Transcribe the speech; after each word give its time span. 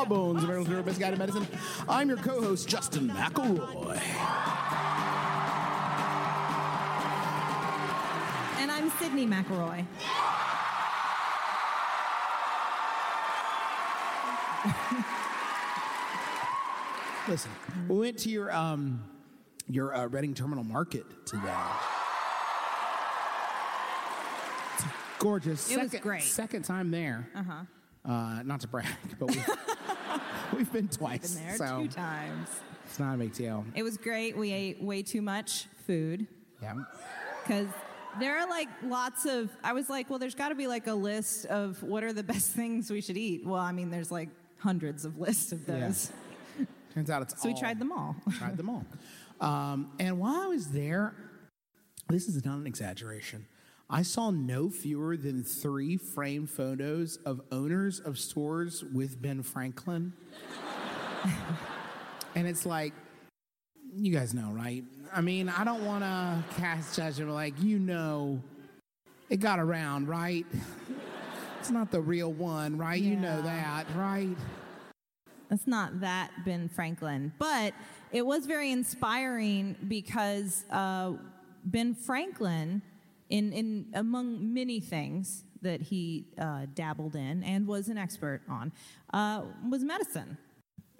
Sawbones, 0.00 0.42
American 0.44 0.64
Therapist 0.64 0.98
Guide 0.98 1.10
to 1.10 1.18
Medicine. 1.18 1.46
I'm 1.86 2.08
your 2.08 2.16
co-host, 2.16 2.66
Justin 2.66 3.10
McElroy. 3.10 4.00
And 8.56 8.70
I'm 8.70 8.90
Sydnee 8.92 9.28
McElroy. 9.28 9.84
Listen, 17.28 17.50
we 17.86 17.98
went 17.98 18.16
to 18.20 18.30
your 18.30 18.50
um, 18.56 19.04
your 19.68 19.94
uh, 19.94 20.06
Reading 20.06 20.32
Terminal 20.32 20.64
Market 20.64 21.04
today. 21.26 21.42
It's 24.76 24.84
gorgeous. 25.18 25.70
It 25.70 25.78
was 25.78 25.94
great. 26.00 26.22
Second 26.22 26.64
time 26.64 26.90
there. 26.90 27.28
Uh-huh. 28.04 28.42
not 28.44 28.60
to 28.60 28.68
brag, 28.68 28.86
but 29.18 29.28
we've, 29.30 29.48
we've 30.56 30.72
been 30.72 30.88
twice. 30.88 31.34
Been 31.34 31.46
there 31.46 31.56
so 31.56 31.82
two 31.82 31.88
times. 31.88 32.48
it's 32.86 32.98
not 32.98 33.14
a 33.14 33.18
big 33.18 33.32
deal. 33.34 33.64
It 33.74 33.82
was 33.82 33.96
great. 33.96 34.36
We 34.36 34.52
ate 34.52 34.82
way 34.82 35.02
too 35.02 35.22
much 35.22 35.66
food 35.86 36.26
Yeah. 36.62 36.74
because 37.42 37.68
there 38.18 38.38
are 38.38 38.48
like 38.48 38.68
lots 38.84 39.26
of. 39.26 39.50
I 39.62 39.72
was 39.74 39.88
like, 39.90 40.08
well, 40.10 40.18
there's 40.18 40.34
got 40.34 40.48
to 40.48 40.54
be 40.54 40.66
like 40.66 40.86
a 40.86 40.94
list 40.94 41.46
of 41.46 41.82
what 41.82 42.02
are 42.02 42.12
the 42.12 42.22
best 42.22 42.50
things 42.56 42.90
we 42.90 43.00
should 43.00 43.16
eat. 43.18 43.44
Well, 43.46 43.60
I 43.60 43.72
mean, 43.72 43.90
there's 43.90 44.10
like 44.10 44.30
hundreds 44.58 45.04
of 45.04 45.18
lists 45.18 45.52
of 45.52 45.60
Yeah. 45.68 45.80
those. 45.80 46.10
Turns 46.94 47.08
out 47.10 47.22
it's 47.22 47.40
So 47.40 47.48
we 47.48 47.54
tried 47.58 47.78
them 47.78 47.92
all. 47.92 48.16
tried 48.38 48.56
them 48.56 48.68
all. 48.68 48.84
Um, 49.40 49.92
and 50.00 50.18
while 50.18 50.40
I 50.40 50.46
was 50.48 50.68
there, 50.72 51.14
this 52.08 52.26
is 52.28 52.44
not 52.44 52.56
an 52.58 52.66
exaggeration. 52.66 53.46
I 53.92 54.02
saw 54.02 54.30
no 54.30 54.70
fewer 54.70 55.16
than 55.16 55.42
three 55.42 55.96
framed 55.96 56.48
photos 56.48 57.16
of 57.26 57.40
owners 57.50 57.98
of 57.98 58.20
stores 58.20 58.84
with 58.84 59.20
Ben 59.20 59.42
Franklin. 59.42 60.12
and 62.36 62.46
it's 62.46 62.64
like, 62.64 62.92
you 63.92 64.12
guys 64.12 64.32
know, 64.32 64.52
right? 64.52 64.84
I 65.12 65.20
mean, 65.20 65.48
I 65.48 65.64
don't 65.64 65.84
want 65.84 66.04
to 66.04 66.44
cast 66.56 66.94
judgment, 66.94 67.32
like, 67.32 67.60
you 67.60 67.80
know, 67.80 68.40
it 69.28 69.38
got 69.38 69.58
around, 69.58 70.06
right? 70.06 70.46
It's 71.58 71.70
not 71.70 71.90
the 71.90 72.00
real 72.00 72.32
one, 72.32 72.78
right? 72.78 73.02
You 73.02 73.16
know 73.16 73.42
that, 73.42 73.86
right? 73.96 74.36
That's 75.48 75.66
not 75.66 76.00
that 76.00 76.30
Ben 76.44 76.68
Franklin, 76.68 77.32
but 77.40 77.74
it 78.12 78.24
was 78.24 78.46
very 78.46 78.70
inspiring 78.70 79.74
because 79.88 80.64
uh, 80.70 81.14
Ben 81.64 81.92
Franklin, 81.92 82.82
in, 83.30 83.52
in 83.52 83.86
among 83.94 84.52
many 84.52 84.80
things 84.80 85.44
that 85.62 85.80
he 85.80 86.26
uh, 86.38 86.66
dabbled 86.74 87.16
in 87.16 87.42
and 87.44 87.66
was 87.66 87.88
an 87.88 87.96
expert 87.96 88.42
on, 88.48 88.72
uh, 89.12 89.42
was 89.68 89.84
medicine. 89.84 90.36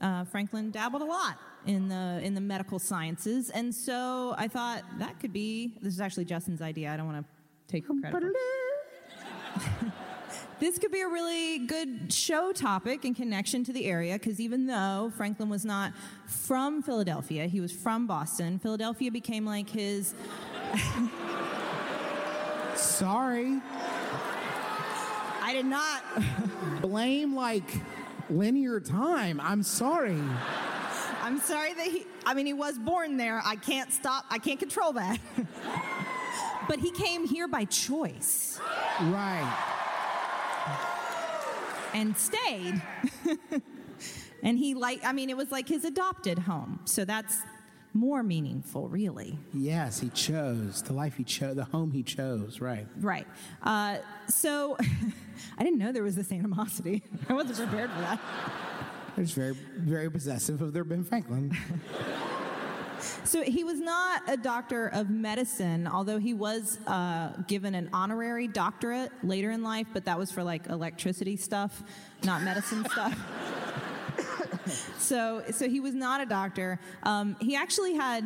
Uh, 0.00 0.24
Franklin 0.24 0.70
dabbled 0.70 1.02
a 1.02 1.04
lot 1.04 1.36
in 1.66 1.88
the 1.88 2.20
in 2.22 2.34
the 2.34 2.41
medical 2.41 2.78
sciences, 2.78 3.50
and 3.50 3.74
so 3.74 4.34
I 4.38 4.48
thought 4.48 4.82
that 4.98 5.20
could 5.20 5.32
be. 5.32 5.76
This 5.82 5.92
is 5.92 6.00
actually 6.00 6.24
Justin's 6.24 6.62
idea. 6.62 6.91
I 6.91 6.96
don't 6.96 7.06
want 7.06 7.26
to 7.26 7.72
take 7.72 7.84
credit. 7.86 8.32
This 10.60 10.78
could 10.78 10.92
be 10.92 11.00
a 11.00 11.08
really 11.08 11.60
good 11.60 12.12
show 12.12 12.52
topic 12.52 13.06
in 13.06 13.14
connection 13.14 13.64
to 13.64 13.72
the 13.72 13.86
area 13.86 14.12
because 14.18 14.38
even 14.41 14.66
though 14.66 15.10
Franklin 15.16 15.48
was 15.48 15.64
not 15.64 15.94
from 16.26 16.82
Philadelphia, 16.82 17.47
he 17.47 17.62
was 17.62 17.72
from 17.72 18.06
Boston. 18.06 18.58
Philadelphia 18.58 19.10
became 19.10 19.47
like 19.47 19.70
his. 19.70 20.14
Sorry. 22.80 23.60
I 25.42 25.52
did 25.52 25.66
not. 25.66 26.02
blame 26.82 27.34
like 27.34 27.68
linear 28.28 28.80
time. 28.80 29.41
I'm 29.41 29.62
sorry. 29.62 30.20
I'm 31.22 31.38
sorry 31.41 31.74
that 31.74 31.86
he. 31.86 32.06
I 32.24 32.34
mean, 32.34 32.46
he 32.46 32.52
was 32.52 32.78
born 32.78 33.16
there. 33.16 33.41
I 33.44 33.56
can't 33.56 33.92
stop. 33.92 34.24
I 34.30 34.38
can't 34.38 34.58
control 34.58 34.92
that. 34.94 35.18
but 36.68 36.78
he 36.78 36.91
came 36.91 37.26
here 37.26 37.48
by 37.48 37.64
choice 37.66 38.58
Right. 39.00 39.56
and 41.94 42.16
stayed. 42.16 42.80
and 44.42 44.58
he 44.58 44.74
like. 44.74 45.04
I 45.04 45.12
mean, 45.12 45.30
it 45.30 45.36
was 45.36 45.50
like 45.50 45.68
his 45.68 45.84
adopted 45.84 46.38
home. 46.38 46.80
So 46.84 47.04
that's 47.04 47.36
more 47.92 48.22
meaningful, 48.22 48.88
really. 48.88 49.38
Yes, 49.52 50.00
he 50.00 50.08
chose 50.10 50.82
the 50.82 50.92
life 50.92 51.16
he 51.16 51.24
chose, 51.24 51.56
the 51.56 51.64
home 51.64 51.90
he 51.90 52.02
chose. 52.02 52.60
Right. 52.60 52.86
Right. 52.98 53.26
Uh, 53.62 53.98
so 54.28 54.76
I 55.58 55.64
didn't 55.64 55.78
know 55.78 55.92
there 55.92 56.02
was 56.02 56.16
this 56.16 56.32
animosity. 56.32 57.02
I 57.28 57.34
wasn't 57.34 57.68
prepared 57.68 57.90
for 57.90 58.00
that. 58.00 58.20
They're 59.16 59.24
just 59.24 59.36
very, 59.36 59.54
very 59.76 60.10
possessive 60.10 60.62
of 60.62 60.72
their 60.72 60.84
Ben 60.84 61.04
Franklin. 61.04 61.56
So 63.24 63.42
he 63.42 63.64
was 63.64 63.80
not 63.80 64.22
a 64.28 64.36
doctor 64.36 64.88
of 64.88 65.10
medicine, 65.10 65.86
although 65.86 66.18
he 66.18 66.34
was 66.34 66.78
uh, 66.86 67.32
given 67.46 67.74
an 67.74 67.88
honorary 67.92 68.46
doctorate 68.46 69.10
later 69.22 69.50
in 69.50 69.62
life, 69.62 69.86
but 69.92 70.04
that 70.04 70.18
was 70.18 70.30
for 70.30 70.42
like 70.42 70.66
electricity 70.68 71.36
stuff, 71.36 71.82
not 72.24 72.42
medicine 72.42 72.84
stuff. 72.90 73.18
So, 74.98 75.42
so 75.50 75.69
he 75.69 75.81
was 75.81 75.94
not 75.94 76.20
a 76.20 76.26
doctor. 76.26 76.78
Um, 77.03 77.36
he 77.41 77.56
actually 77.56 77.94
had 77.94 78.25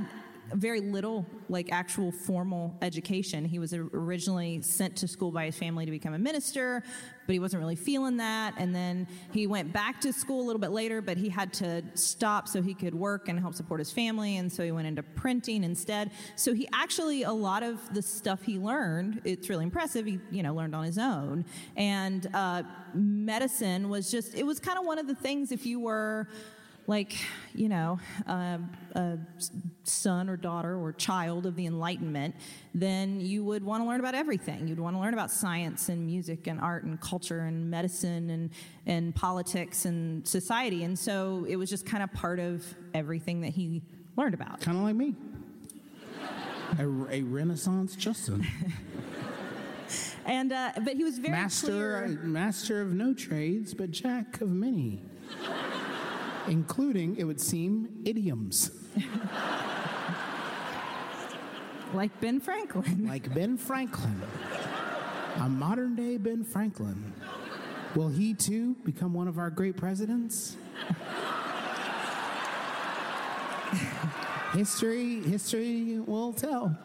very 0.54 0.80
little 0.80 1.26
like 1.48 1.72
actual 1.72 2.10
formal 2.10 2.76
education. 2.80 3.44
He 3.44 3.58
was 3.58 3.74
originally 3.74 4.62
sent 4.62 4.96
to 4.96 5.08
school 5.08 5.30
by 5.30 5.46
his 5.46 5.58
family 5.58 5.84
to 5.84 5.90
become 5.90 6.14
a 6.14 6.18
minister, 6.18 6.82
but 7.26 7.32
he 7.32 7.38
wasn't 7.38 7.60
really 7.60 7.76
feeling 7.76 8.16
that. 8.18 8.54
And 8.56 8.74
then 8.74 9.06
he 9.32 9.46
went 9.46 9.72
back 9.72 10.00
to 10.02 10.12
school 10.12 10.40
a 10.40 10.46
little 10.46 10.60
bit 10.60 10.70
later, 10.70 11.02
but 11.02 11.16
he 11.16 11.28
had 11.28 11.52
to 11.54 11.82
stop 11.94 12.48
so 12.48 12.62
he 12.62 12.74
could 12.74 12.94
work 12.94 13.28
and 13.28 13.38
help 13.38 13.54
support 13.54 13.80
his 13.80 13.90
family. 13.90 14.36
And 14.36 14.50
so 14.50 14.62
he 14.62 14.72
went 14.72 14.86
into 14.86 15.02
printing 15.02 15.64
instead. 15.64 16.12
So 16.36 16.54
he 16.54 16.68
actually, 16.72 17.24
a 17.24 17.32
lot 17.32 17.62
of 17.62 17.92
the 17.92 18.02
stuff 18.02 18.42
he 18.42 18.58
learned, 18.58 19.22
it's 19.24 19.48
really 19.48 19.64
impressive. 19.64 20.06
He, 20.06 20.20
you 20.30 20.42
know, 20.42 20.54
learned 20.54 20.74
on 20.74 20.84
his 20.84 20.98
own. 20.98 21.44
And 21.76 22.28
uh, 22.32 22.62
medicine 22.94 23.88
was 23.88 24.10
just, 24.10 24.34
it 24.34 24.44
was 24.44 24.60
kind 24.60 24.78
of 24.78 24.86
one 24.86 24.98
of 24.98 25.06
the 25.06 25.14
things 25.14 25.50
if 25.50 25.66
you 25.66 25.80
were 25.80 26.28
like, 26.86 27.16
you 27.54 27.68
know, 27.68 27.98
uh, 28.26 28.58
a 28.94 29.18
son 29.84 30.28
or 30.28 30.36
daughter 30.36 30.76
or 30.76 30.92
child 30.92 31.46
of 31.46 31.56
the 31.56 31.66
Enlightenment, 31.66 32.34
then 32.74 33.20
you 33.20 33.42
would 33.44 33.64
want 33.64 33.82
to 33.82 33.88
learn 33.88 34.00
about 34.00 34.14
everything. 34.14 34.68
You'd 34.68 34.78
want 34.80 34.94
to 34.96 35.00
learn 35.00 35.14
about 35.14 35.30
science 35.30 35.88
and 35.88 36.04
music 36.04 36.46
and 36.46 36.60
art 36.60 36.84
and 36.84 37.00
culture 37.00 37.40
and 37.40 37.70
medicine 37.70 38.30
and, 38.30 38.50
and 38.86 39.14
politics 39.14 39.84
and 39.86 40.26
society. 40.28 40.84
And 40.84 40.98
so 40.98 41.46
it 41.48 41.56
was 41.56 41.70
just 41.70 41.86
kind 41.86 42.02
of 42.02 42.12
part 42.12 42.38
of 42.38 42.64
everything 42.92 43.40
that 43.42 43.52
he 43.54 43.82
learned 44.16 44.34
about. 44.34 44.60
kind 44.60 44.76
of 44.76 44.84
like 44.84 44.94
me. 44.96 45.14
A, 46.78 46.86
a 47.10 47.22
Renaissance 47.22 47.94
Justin, 47.96 48.46
And 50.26 50.52
uh, 50.52 50.72
but 50.82 50.96
he 50.96 51.04
was 51.04 51.18
very 51.18 51.32
master, 51.32 51.66
clear. 51.66 52.08
master 52.22 52.80
of 52.80 52.94
no 52.94 53.12
trades, 53.12 53.74
but 53.74 53.90
jack 53.90 54.40
of 54.40 54.48
many, 54.48 55.02
including, 56.48 57.16
it 57.16 57.24
would 57.24 57.40
seem, 57.40 57.88
idioms. 58.04 58.70
Like 61.94 62.20
Ben 62.20 62.40
Franklin. 62.40 63.06
like 63.06 63.32
Ben 63.32 63.56
Franklin, 63.56 64.20
a 65.36 65.48
modern 65.48 65.94
day 65.94 66.16
Ben 66.16 66.42
Franklin. 66.42 67.12
Will 67.94 68.08
he 68.08 68.34
too 68.34 68.74
become 68.84 69.14
one 69.14 69.28
of 69.28 69.38
our 69.38 69.48
great 69.48 69.76
presidents? 69.76 70.56
history, 74.54 75.20
history 75.22 76.00
will 76.00 76.32
tell. 76.32 76.76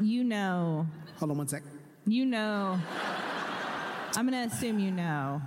You 0.00 0.24
know. 0.24 0.86
Hold 1.18 1.30
on 1.30 1.38
one 1.38 1.46
sec. 1.46 1.62
You 2.06 2.26
know. 2.26 2.80
I'm 4.16 4.28
going 4.28 4.48
to 4.48 4.52
assume 4.52 4.80
you 4.80 4.90
know. 4.90 5.40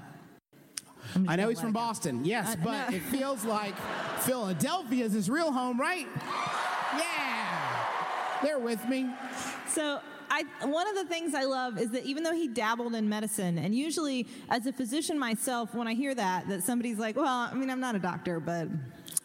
I 1.27 1.35
know 1.35 1.49
he's 1.49 1.59
from. 1.61 1.71
Boston, 1.73 2.23
yes, 2.25 2.53
Uh, 2.53 2.55
but 2.63 2.89
no. 2.89 2.95
it 2.97 3.01
feels 3.03 3.43
like 3.45 3.75
Philadelphia 4.19 5.05
is 5.05 5.13
his 5.13 5.29
real 5.29 5.51
home, 5.51 5.79
right? 5.79 6.07
Yeah, 6.97 8.39
they're 8.43 8.59
with 8.59 8.87
me. 8.87 9.09
So 9.67 9.99
I, 10.29 10.43
one 10.65 10.87
of 10.87 10.95
the 10.95 11.05
things 11.05 11.33
I 11.33 11.43
love 11.43 11.77
is 11.79 11.89
that 11.91 12.05
even 12.05 12.23
though 12.23 12.33
he 12.33 12.47
dabbled 12.47 12.95
in 12.95 13.07
medicine, 13.09 13.57
and 13.57 13.73
usually 13.75 14.27
as 14.49 14.65
a 14.65 14.73
physician 14.73 15.17
myself, 15.19 15.73
when 15.73 15.87
I 15.87 15.93
hear 15.93 16.13
that, 16.15 16.47
that 16.49 16.63
somebody's 16.63 16.97
like, 16.97 17.15
well, 17.15 17.49
I 17.51 17.53
mean, 17.53 17.69
I'm 17.69 17.79
not 17.79 17.95
a 17.95 17.99
doctor, 17.99 18.39
but 18.39 18.67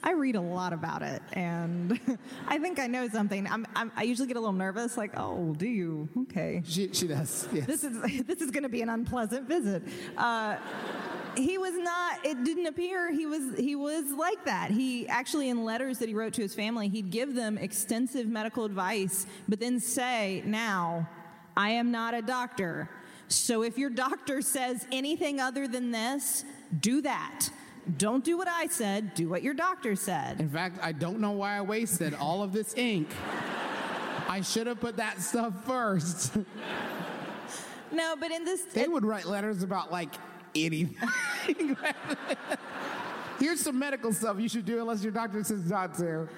I 0.03 0.13
read 0.13 0.37
a 0.37 0.41
lot 0.41 0.73
about 0.73 1.03
it, 1.03 1.23
and 1.33 1.99
I 2.49 2.59
think 2.59 2.79
I 2.79 2.87
know 2.87 3.09
something. 3.09 3.47
I'm, 3.49 3.67
I'm, 3.75 3.91
I 3.97 4.03
usually 4.05 4.29
get 4.29 4.37
a 4.37 4.41
little 4.41 4.53
nervous, 4.53 4.97
like, 4.97 5.13
oh, 5.17 5.55
do 5.57 5.67
you? 5.67 6.09
Okay. 6.23 6.63
She, 6.65 6.91
she 6.93 7.09
does. 7.09 7.49
Yes. 7.53 7.67
This 7.67 7.83
is 7.85 8.01
this 8.27 8.41
is 8.41 8.51
going 8.53 8.63
to 8.63 8.69
be 8.69 8.83
an 8.83 8.89
unpleasant 8.89 9.49
visit. 9.49 9.83
Uh, 10.17 10.57
he 11.37 11.59
was 11.59 11.75
not. 11.75 12.25
It 12.25 12.45
didn't 12.45 12.67
appear 12.67 13.11
he 13.13 13.27
was 13.27 13.57
he 13.59 13.77
was 13.77 14.13
like 14.13 14.45
that. 14.45 14.71
He 14.71 15.09
actually, 15.09 15.49
in 15.49 15.65
letters 15.65 15.99
that 15.99 16.09
he 16.09 16.15
wrote 16.15 16.33
to 16.35 16.43
his 16.43 16.55
family, 16.55 16.89
he'd 16.89 17.11
give 17.11 17.35
them 17.35 17.59
extensive 17.59 18.27
medical 18.27 18.65
advice, 18.65 19.27
but 19.49 19.61
then 19.61 19.81
say, 19.81 20.43
"Now, 20.45 21.09
I 21.57 21.71
am 21.71 21.91
not 21.91 22.15
a 22.15 22.23
doctor, 22.23 22.89
so 23.29 23.63
if 23.63 23.79
your 23.79 23.91
doctor 23.91 24.43
says 24.43 24.87
anything 24.93 25.41
other 25.41 25.69
than 25.69 25.91
this, 25.91 26.45
do 26.81 27.01
that." 27.03 27.51
Don't 27.99 28.25
do 28.25 28.37
what 28.37 28.49
I 28.49 28.67
said, 28.67 29.15
do 29.15 29.29
what 29.29 29.45
your 29.45 29.55
doctor 29.55 29.95
said. 29.95 30.41
In 30.41 30.49
fact, 30.49 30.81
I 30.83 30.91
don't 30.91 31.21
know 31.21 31.31
why 31.31 31.57
I 31.57 31.61
wasted 31.61 32.15
all 32.15 32.43
of 32.43 32.53
this 32.53 32.77
ink. 32.77 33.09
I 34.29 34.41
should 34.41 34.67
have 34.67 34.81
put 34.81 34.97
that 34.97 35.21
stuff 35.21 35.65
first. 35.65 36.37
No, 37.93 38.17
but 38.19 38.33
in 38.33 38.45
this 38.45 38.63
They 38.63 38.89
would 38.89 39.05
write 39.05 39.27
letters 39.27 39.63
about 39.63 39.93
like 39.93 40.13
anything. 40.57 40.97
Here's 43.39 43.61
some 43.61 43.79
medical 43.79 44.13
stuff 44.13 44.41
you 44.41 44.49
should 44.49 44.65
do 44.65 44.81
unless 44.81 45.03
your 45.03 45.13
doctor 45.13 45.45
says 45.45 45.69
not 45.69 45.95
to. 45.99 46.29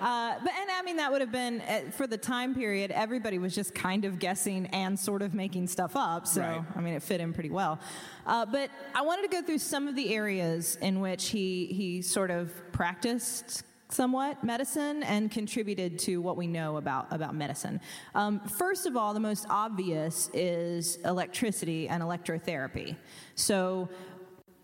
Uh, 0.00 0.34
but 0.42 0.52
and 0.52 0.70
I 0.70 0.82
mean 0.84 0.96
that 0.96 1.10
would 1.10 1.22
have 1.22 1.32
been 1.32 1.62
uh, 1.62 1.90
for 1.92 2.06
the 2.06 2.18
time 2.18 2.54
period. 2.54 2.90
Everybody 2.90 3.38
was 3.38 3.54
just 3.54 3.74
kind 3.74 4.04
of 4.04 4.18
guessing 4.18 4.66
and 4.66 4.98
sort 4.98 5.22
of 5.22 5.32
making 5.32 5.68
stuff 5.68 5.96
up. 5.96 6.26
So 6.26 6.42
Right. 6.42 6.62
I 6.76 6.80
mean 6.80 6.94
it 6.94 7.02
fit 7.02 7.22
in 7.22 7.32
pretty 7.32 7.48
well. 7.48 7.78
Uh, 8.26 8.44
but 8.44 8.70
I 8.94 9.00
wanted 9.00 9.22
to 9.22 9.28
go 9.28 9.40
through 9.40 9.58
some 9.58 9.88
of 9.88 9.96
the 9.96 10.14
areas 10.14 10.76
in 10.82 11.00
which 11.00 11.28
he 11.28 11.66
he 11.66 12.02
sort 12.02 12.30
of 12.30 12.52
practiced 12.72 13.62
somewhat 13.94 14.42
medicine 14.42 15.02
and 15.04 15.30
contributed 15.30 15.98
to 16.00 16.20
what 16.20 16.36
we 16.36 16.46
know 16.46 16.76
about 16.76 17.06
about 17.12 17.34
medicine. 17.34 17.80
Um, 18.14 18.40
first 18.40 18.86
of 18.86 18.96
all, 18.96 19.14
the 19.14 19.20
most 19.20 19.46
obvious 19.48 20.30
is 20.34 20.96
electricity 21.04 21.88
and 21.88 22.02
electrotherapy. 22.02 22.96
So 23.36 23.88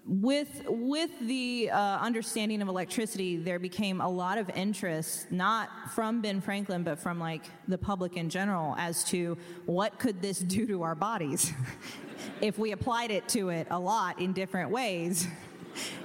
with 0.06 0.64
with 0.66 1.10
the 1.20 1.70
uh, 1.70 1.98
understanding 1.98 2.60
of 2.62 2.68
electricity, 2.68 3.36
there 3.36 3.60
became 3.60 4.00
a 4.00 4.08
lot 4.08 4.38
of 4.38 4.50
interest, 4.50 5.30
not 5.30 5.68
from 5.94 6.20
Ben 6.20 6.40
Franklin, 6.40 6.82
but 6.82 6.98
from 6.98 7.20
like 7.20 7.44
the 7.68 7.78
public 7.78 8.16
in 8.16 8.28
general, 8.28 8.74
as 8.78 9.04
to 9.04 9.38
what 9.66 9.98
could 9.98 10.20
this 10.20 10.40
do 10.40 10.66
to 10.66 10.82
our 10.82 10.96
bodies 10.96 11.52
if 12.40 12.58
we 12.58 12.72
applied 12.72 13.10
it 13.10 13.28
to 13.28 13.50
it 13.50 13.68
a 13.70 13.78
lot 13.78 14.20
in 14.20 14.32
different 14.32 14.70
ways, 14.70 15.28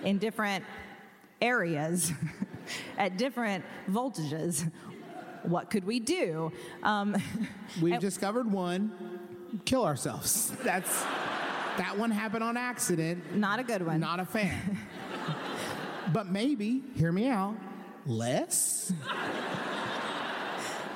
in 0.03 0.19
different 0.19 0.63
areas, 1.41 2.11
at 2.97 3.17
different 3.17 3.63
voltages. 3.89 4.69
What 5.43 5.69
could 5.69 5.85
we 5.85 5.99
do? 5.99 6.51
Um, 6.83 7.15
We've 7.81 7.99
discovered 7.99 8.51
one 8.51 8.91
kill 9.65 9.85
ourselves. 9.85 10.51
That's 10.63 11.03
that 11.77 11.97
one 11.97 12.11
happened 12.11 12.43
on 12.43 12.57
accident. 12.57 13.35
not 13.35 13.59
a 13.59 13.63
good 13.63 13.85
one. 13.85 13.99
Not 13.99 14.19
a 14.19 14.25
fan. 14.25 14.77
but 16.13 16.27
maybe, 16.27 16.83
hear 16.95 17.11
me 17.11 17.27
out, 17.27 17.55
less? 18.05 18.93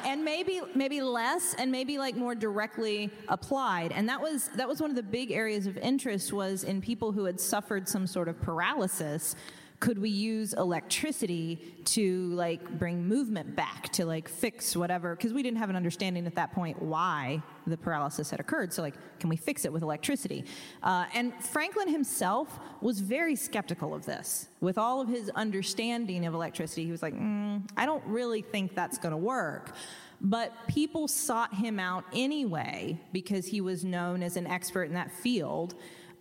and 0.05 0.23
maybe 0.23 0.61
maybe 0.73 1.01
less 1.01 1.53
and 1.55 1.71
maybe 1.71 1.97
like 1.97 2.15
more 2.15 2.33
directly 2.33 3.11
applied 3.27 3.91
and 3.91 4.07
that 4.07 4.19
was 4.19 4.49
that 4.55 4.67
was 4.67 4.81
one 4.81 4.89
of 4.89 4.95
the 4.95 5.03
big 5.03 5.29
areas 5.29 5.67
of 5.67 5.77
interest 5.77 6.31
was 6.31 6.63
in 6.63 6.81
people 6.81 7.11
who 7.11 7.25
had 7.25 7.39
suffered 7.39 7.87
some 7.87 8.07
sort 8.07 8.27
of 8.27 8.41
paralysis 8.41 9.35
could 9.79 9.97
we 9.97 10.09
use 10.09 10.53
electricity 10.53 11.57
to 11.85 12.27
like 12.31 12.77
bring 12.77 13.07
movement 13.07 13.55
back 13.55 13.89
to 13.93 14.05
like 14.05 14.27
fix 14.27 14.75
whatever? 14.75 15.15
Because 15.15 15.31
we 15.31 15.41
didn't 15.41 15.57
have 15.57 15.69
an 15.69 15.75
understanding 15.75 16.27
at 16.27 16.35
that 16.35 16.51
point 16.51 16.81
why 16.81 17.41
the 17.65 17.77
paralysis 17.77 18.29
had 18.29 18.39
occurred. 18.39 18.73
So 18.73 18.81
like 18.81 18.95
can 19.19 19.29
we 19.29 19.37
fix 19.37 19.63
it 19.63 19.71
with 19.71 19.81
electricity? 19.81 20.43
Uh, 20.83 21.05
and 21.13 21.33
franklin 21.43 21.87
himself 21.87 22.59
was 22.81 22.99
very 22.99 23.35
skeptical 23.35 23.93
of 23.93 24.05
this. 24.05 24.49
With 24.59 24.77
all 24.77 24.99
of 24.99 25.07
his 25.07 25.29
understanding 25.31 26.25
of 26.25 26.33
electricity 26.33 26.85
he 26.85 26.91
was 26.91 27.01
like 27.01 27.13
mm, 27.13 27.61
i 27.77 27.85
don't 27.85 28.03
really 28.05 28.41
think 28.41 28.75
that's 28.75 28.97
going 28.97 29.11
to 29.11 29.17
work. 29.17 29.73
But 30.21 30.51
people 30.67 31.07
sought 31.07 31.53
him 31.53 31.79
out 31.79 32.03
anyway 32.13 32.99
because 33.13 33.45
he 33.45 33.61
was 33.61 33.85
known 33.85 34.21
as 34.21 34.35
an 34.35 34.47
expert 34.47 34.83
in 34.83 34.93
that 34.95 35.11
field 35.11 35.75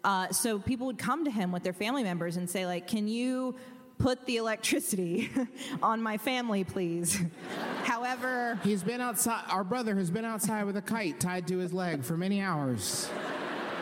uh, 0.05 0.29
so 0.31 0.59
people 0.59 0.87
would 0.87 0.99
come 0.99 1.25
to 1.25 1.31
him 1.31 1.53
with 1.53 1.63
their 1.63 1.73
family 1.73 2.03
members 2.03 2.37
and 2.37 2.49
say, 2.49 2.67
like, 2.67 2.87
can 2.87 3.09
you 3.09 3.55
put 3.99 4.25
the 4.27 4.37
electricity 4.37 5.31
on 5.83 6.03
my 6.03 6.17
family, 6.19 6.65
please? 6.65 7.21
However, 7.85 8.59
He's 8.63 8.83
been 8.83 9.01
outside, 9.01 9.45
our 9.49 9.65
brother 9.65 9.97
has 9.97 10.11
been 10.11 10.25
outside 10.25 10.65
with 10.65 10.77
a 10.77 10.83
kite 10.83 11.19
tied 11.21 11.49
to 11.49 11.59
his 11.59 11.73
leg 11.73 12.05
for 12.05 12.17
many 12.17 12.41
hours 12.41 13.11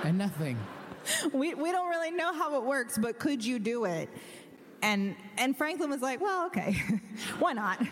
and 0.04 0.16
nothing. 0.16 0.56
we, 1.32 1.54
we 1.54 1.72
don't 1.72 1.88
really 1.88 2.10
know 2.10 2.32
how 2.32 2.56
it 2.56 2.64
works, 2.64 2.98
but 2.98 3.18
could 3.18 3.44
you 3.44 3.58
do 3.58 3.84
it? 3.84 4.08
And, 4.86 5.16
and 5.36 5.56
Franklin 5.56 5.90
was 5.90 6.00
like, 6.00 6.20
well, 6.20 6.46
okay, 6.46 6.76
why 7.40 7.52
not? 7.52 7.84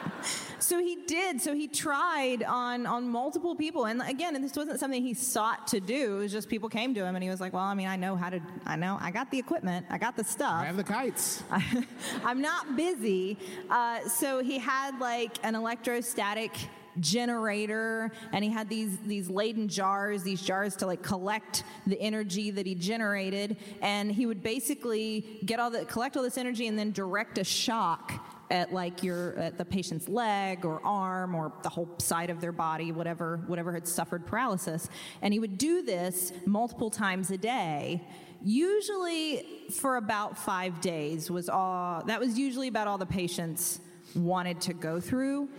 so 0.58 0.78
he 0.78 0.96
did. 1.06 1.40
So 1.40 1.54
he 1.54 1.66
tried 1.66 2.42
on, 2.42 2.84
on 2.84 3.08
multiple 3.08 3.56
people. 3.56 3.86
And 3.86 4.02
again, 4.02 4.40
this 4.42 4.54
wasn't 4.54 4.78
something 4.78 5.02
he 5.02 5.14
sought 5.14 5.66
to 5.68 5.80
do. 5.80 6.16
It 6.16 6.18
was 6.18 6.32
just 6.32 6.50
people 6.50 6.68
came 6.68 6.92
to 6.96 7.02
him 7.02 7.14
and 7.14 7.24
he 7.24 7.30
was 7.30 7.40
like, 7.40 7.54
well, 7.54 7.62
I 7.62 7.72
mean, 7.72 7.86
I 7.86 7.96
know 7.96 8.14
how 8.14 8.28
to, 8.28 8.40
I 8.66 8.76
know, 8.76 8.98
I 9.00 9.10
got 9.10 9.30
the 9.30 9.38
equipment, 9.38 9.86
I 9.88 9.96
got 9.96 10.18
the 10.18 10.24
stuff. 10.24 10.60
I 10.60 10.66
have 10.66 10.76
the 10.76 10.84
kites. 10.84 11.42
I'm 12.26 12.42
not 12.42 12.76
busy. 12.76 13.38
Uh, 13.70 14.06
so 14.06 14.42
he 14.42 14.58
had 14.58 14.98
like 14.98 15.38
an 15.44 15.54
electrostatic 15.54 16.52
generator 17.00 18.10
and 18.32 18.44
he 18.44 18.50
had 18.50 18.68
these 18.68 18.98
these 19.06 19.28
Leyden 19.28 19.68
jars 19.68 20.22
these 20.22 20.40
jars 20.40 20.76
to 20.76 20.86
like 20.86 21.02
collect 21.02 21.64
the 21.86 22.00
energy 22.00 22.50
that 22.50 22.66
he 22.66 22.74
generated 22.74 23.56
and 23.82 24.10
he 24.12 24.26
would 24.26 24.42
basically 24.42 25.40
get 25.44 25.58
all 25.60 25.70
the 25.70 25.84
collect 25.84 26.16
all 26.16 26.22
this 26.22 26.38
energy 26.38 26.66
and 26.66 26.78
then 26.78 26.92
direct 26.92 27.38
a 27.38 27.44
shock 27.44 28.12
at 28.50 28.72
like 28.72 29.02
your 29.02 29.36
at 29.38 29.58
the 29.58 29.64
patient's 29.64 30.08
leg 30.08 30.64
or 30.64 30.80
arm 30.84 31.34
or 31.34 31.52
the 31.62 31.68
whole 31.68 31.88
side 31.98 32.30
of 32.30 32.40
their 32.40 32.52
body 32.52 32.92
whatever 32.92 33.40
whatever 33.46 33.72
had 33.72 33.86
suffered 33.86 34.26
paralysis. 34.26 34.88
And 35.22 35.32
he 35.32 35.40
would 35.40 35.58
do 35.58 35.82
this 35.82 36.32
multiple 36.46 36.90
times 36.90 37.30
a 37.30 37.38
day. 37.38 38.06
Usually 38.42 39.46
for 39.70 39.96
about 39.96 40.36
five 40.36 40.80
days 40.80 41.30
was 41.30 41.48
all 41.48 42.04
that 42.06 42.20
was 42.20 42.38
usually 42.38 42.68
about 42.68 42.86
all 42.86 42.98
the 42.98 43.06
patients 43.06 43.80
wanted 44.16 44.60
to 44.62 44.74
go 44.74 45.00
through. 45.00 45.48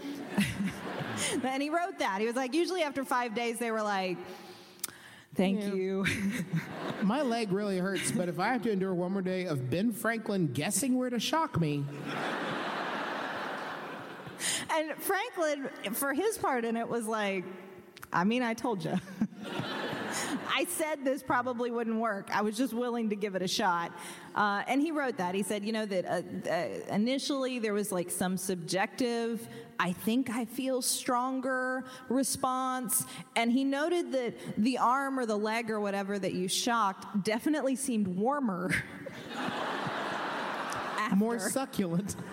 And 1.46 1.64
he 1.64 1.70
wrote 1.70 2.00
that. 2.00 2.20
He 2.20 2.28
was 2.28 2.36
like 2.36 2.54
usually 2.54 2.84
after 2.84 3.06
five 3.06 3.34
days 3.34 3.58
they 3.58 3.72
were 3.72 3.82
like 3.82 4.18
thank 5.34 5.62
Yeah. 5.62 5.74
you. 5.74 6.06
My 7.04 7.22
leg 7.22 7.54
really 7.54 7.78
hurts, 7.78 8.12
but 8.12 8.28
if 8.28 8.38
I 8.38 8.50
have 8.50 8.62
to 8.64 8.72
endure 8.72 8.94
one 8.94 9.14
more 9.14 9.22
day 9.22 9.46
of 9.46 9.70
Ben 9.70 9.94
Franklin 9.94 10.48
guessing 10.48 10.98
where 10.98 11.10
to 11.10 11.20
shock 11.20 11.58
me, 11.60 11.86
and 14.72 14.92
franklin 15.02 15.70
for 15.94 16.14
his 16.14 16.38
part 16.38 16.66
in 16.66 16.76
it 16.76 16.88
was 16.88 17.08
like 17.08 17.46
i 18.12 18.24
mean 18.24 18.44
i 18.44 18.54
told 18.54 18.84
you 18.84 18.94
I 20.48 20.66
said 20.70 21.04
this 21.04 21.24
probably 21.24 21.72
wouldn't 21.72 22.00
work. 22.00 22.30
I 22.34 22.42
was 22.42 22.58
just 22.58 22.74
willing 22.74 23.10
to 23.10 23.16
give 23.16 23.36
it 23.36 23.42
a 23.42 23.48
shot. 23.48 23.92
Uh, 24.36 24.64
and 24.68 24.82
he 24.82 24.92
wrote 24.92 25.18
that. 25.18 25.36
He 25.36 25.44
said, 25.44 25.64
you 25.64 25.72
know, 25.72 25.86
that 25.86 26.06
uh, 26.06 26.22
uh, 26.50 26.68
initially 26.94 27.60
there 27.60 27.74
was 27.74 27.92
like 27.92 28.10
some 28.10 28.38
subjective, 28.38 29.48
I 29.80 29.92
think 29.92 30.30
I 30.30 30.46
feel 30.46 30.82
stronger 30.82 31.84
response. 32.10 33.06
And 33.36 33.52
he 33.52 33.64
noted 33.64 34.12
that 34.12 34.36
the 34.58 34.78
arm 34.78 35.20
or 35.20 35.26
the 35.26 35.38
leg 35.38 35.70
or 35.72 35.80
whatever 35.80 36.20
that 36.20 36.34
you 36.34 36.48
shocked 36.48 37.24
definitely 37.24 37.76
seemed 37.76 38.08
warmer. 38.08 38.72
more 41.16 41.40
succulent. 41.40 42.16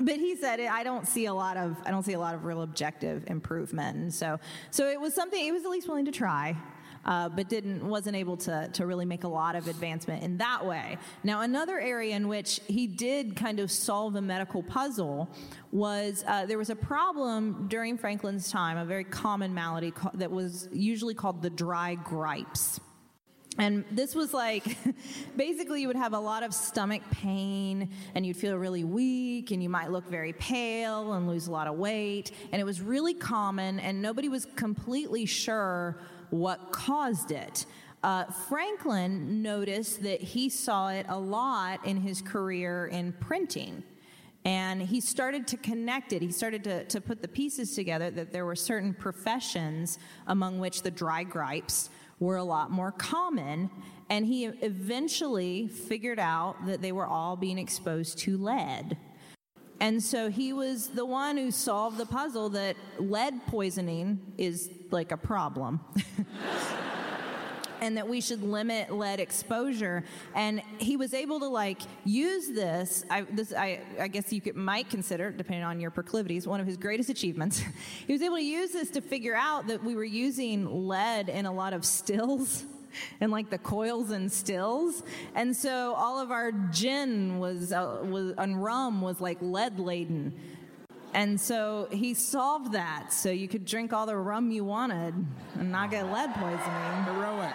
but 0.04 0.16
he 0.16 0.36
said 0.36 0.60
I 0.60 0.82
don't 0.82 1.06
see 1.06 1.26
a 1.26 1.34
lot 1.34 1.56
of 1.56 1.76
I 1.84 1.90
don't 1.90 2.04
see 2.04 2.14
a 2.14 2.20
lot 2.20 2.34
of 2.34 2.44
real 2.44 2.62
objective 2.62 3.24
improvement. 3.26 3.96
And 3.96 4.12
so 4.12 4.38
so 4.70 4.88
it 4.88 5.00
was 5.00 5.14
something 5.14 5.38
he 5.38 5.52
was 5.52 5.64
at 5.64 5.70
least 5.70 5.88
willing 5.88 6.06
to 6.06 6.12
try. 6.12 6.56
Uh, 7.02 7.30
but 7.30 7.48
didn't 7.48 7.82
wasn't 7.82 8.14
able 8.14 8.36
to 8.36 8.68
to 8.74 8.84
really 8.84 9.06
make 9.06 9.24
a 9.24 9.28
lot 9.28 9.56
of 9.56 9.66
advancement 9.68 10.22
in 10.22 10.36
that 10.36 10.66
way. 10.66 10.98
Now, 11.24 11.40
another 11.40 11.80
area 11.80 12.14
in 12.14 12.28
which 12.28 12.60
he 12.68 12.86
did 12.86 13.36
kind 13.36 13.58
of 13.58 13.70
solve 13.70 14.16
a 14.16 14.20
medical 14.20 14.62
puzzle 14.62 15.30
was 15.72 16.22
uh, 16.26 16.44
there 16.44 16.58
was 16.58 16.68
a 16.68 16.76
problem 16.76 17.68
during 17.68 17.96
Franklin's 17.96 18.52
time, 18.52 18.76
a 18.76 18.84
very 18.84 19.04
common 19.04 19.54
malady 19.54 19.94
that 20.12 20.30
was 20.30 20.68
usually 20.74 21.14
called 21.14 21.40
the 21.40 21.48
dry 21.48 21.94
gripes. 21.94 22.80
And 23.60 23.84
this 23.90 24.14
was 24.14 24.32
like 24.32 24.78
basically 25.36 25.82
you 25.82 25.88
would 25.88 25.96
have 25.96 26.14
a 26.14 26.18
lot 26.18 26.42
of 26.42 26.54
stomach 26.54 27.02
pain 27.10 27.90
and 28.14 28.24
you'd 28.24 28.38
feel 28.38 28.56
really 28.56 28.84
weak 28.84 29.50
and 29.50 29.62
you 29.62 29.68
might 29.68 29.90
look 29.90 30.08
very 30.08 30.32
pale 30.32 31.12
and 31.12 31.28
lose 31.28 31.46
a 31.46 31.52
lot 31.52 31.66
of 31.66 31.76
weight. 31.76 32.32
And 32.52 32.60
it 32.60 32.64
was 32.64 32.80
really 32.80 33.12
common 33.12 33.78
and 33.78 34.00
nobody 34.00 34.30
was 34.30 34.46
completely 34.56 35.26
sure 35.26 35.98
what 36.30 36.72
caused 36.72 37.32
it. 37.32 37.66
Uh, 38.02 38.24
Franklin 38.24 39.42
noticed 39.42 40.02
that 40.04 40.22
he 40.22 40.48
saw 40.48 40.88
it 40.88 41.04
a 41.10 41.18
lot 41.18 41.84
in 41.84 41.98
his 41.98 42.22
career 42.22 42.86
in 42.86 43.12
printing. 43.12 43.82
And 44.46 44.80
he 44.80 45.02
started 45.02 45.46
to 45.48 45.58
connect 45.58 46.14
it. 46.14 46.22
He 46.22 46.32
started 46.32 46.64
to, 46.64 46.84
to 46.84 46.98
put 46.98 47.20
the 47.20 47.28
pieces 47.28 47.74
together 47.74 48.10
that 48.10 48.32
there 48.32 48.46
were 48.46 48.56
certain 48.56 48.94
professions 48.94 49.98
among 50.26 50.60
which 50.60 50.80
the 50.80 50.90
dry 50.90 51.24
gripes 51.24 51.90
were 52.20 52.36
a 52.36 52.44
lot 52.44 52.70
more 52.70 52.92
common. 52.92 53.70
And 54.08 54.24
he 54.26 54.44
eventually 54.44 55.68
figured 55.68 56.18
out 56.18 56.66
that 56.66 56.82
they 56.82 56.92
were 56.92 57.06
all 57.06 57.36
being 57.36 57.58
exposed 57.58 58.18
to 58.20 58.36
lead. 58.36 58.96
And 59.80 60.02
so 60.02 60.30
he 60.30 60.52
was 60.52 60.88
the 60.88 61.06
one 61.06 61.38
who 61.38 61.50
solved 61.50 61.96
the 61.96 62.06
puzzle 62.06 62.50
that 62.50 62.76
lead 62.98 63.46
poisoning 63.46 64.20
is 64.36 64.70
like 64.90 65.10
a 65.10 65.16
problem. 65.16 65.80
and 67.80 67.96
that 67.96 68.08
we 68.08 68.20
should 68.20 68.42
limit 68.42 68.90
lead 68.92 69.20
exposure. 69.20 70.04
And 70.34 70.62
he 70.78 70.96
was 70.96 71.14
able 71.14 71.40
to 71.40 71.48
like 71.48 71.80
use 72.04 72.48
this. 72.48 73.04
I, 73.10 73.22
this, 73.22 73.52
I, 73.52 73.80
I 73.98 74.08
guess 74.08 74.32
you 74.32 74.40
could, 74.40 74.56
might 74.56 74.88
consider, 74.90 75.30
depending 75.30 75.64
on 75.64 75.80
your 75.80 75.90
proclivities, 75.90 76.46
one 76.46 76.60
of 76.60 76.66
his 76.66 76.76
greatest 76.76 77.08
achievements. 77.10 77.62
he 78.06 78.12
was 78.12 78.22
able 78.22 78.36
to 78.36 78.44
use 78.44 78.72
this 78.72 78.90
to 78.90 79.00
figure 79.00 79.34
out 79.34 79.66
that 79.68 79.82
we 79.82 79.94
were 79.94 80.04
using 80.04 80.88
lead 80.88 81.28
in 81.28 81.46
a 81.46 81.52
lot 81.52 81.72
of 81.72 81.84
stills. 81.84 82.64
And 83.20 83.30
like 83.30 83.50
the 83.50 83.58
coils 83.58 84.10
and 84.10 84.32
stills, 84.32 85.04
and 85.36 85.56
so 85.56 85.94
all 85.94 86.18
of 86.18 86.32
our 86.32 86.50
gin 86.50 87.38
was, 87.38 87.72
uh, 87.72 88.00
was 88.02 88.34
and 88.36 88.60
rum 88.60 89.00
was 89.00 89.20
like 89.20 89.38
lead 89.40 89.78
laden, 89.78 90.34
and 91.12 91.40
so 91.40 91.88
he 91.90 92.14
solved 92.14 92.72
that 92.72 93.12
so 93.12 93.30
you 93.30 93.48
could 93.48 93.64
drink 93.64 93.92
all 93.92 94.06
the 94.06 94.16
rum 94.16 94.50
you 94.50 94.64
wanted 94.64 95.14
and 95.58 95.72
not 95.72 95.90
get 95.90 96.10
lead 96.10 96.32
poisoning. 96.34 97.04
Heroic. 97.04 97.54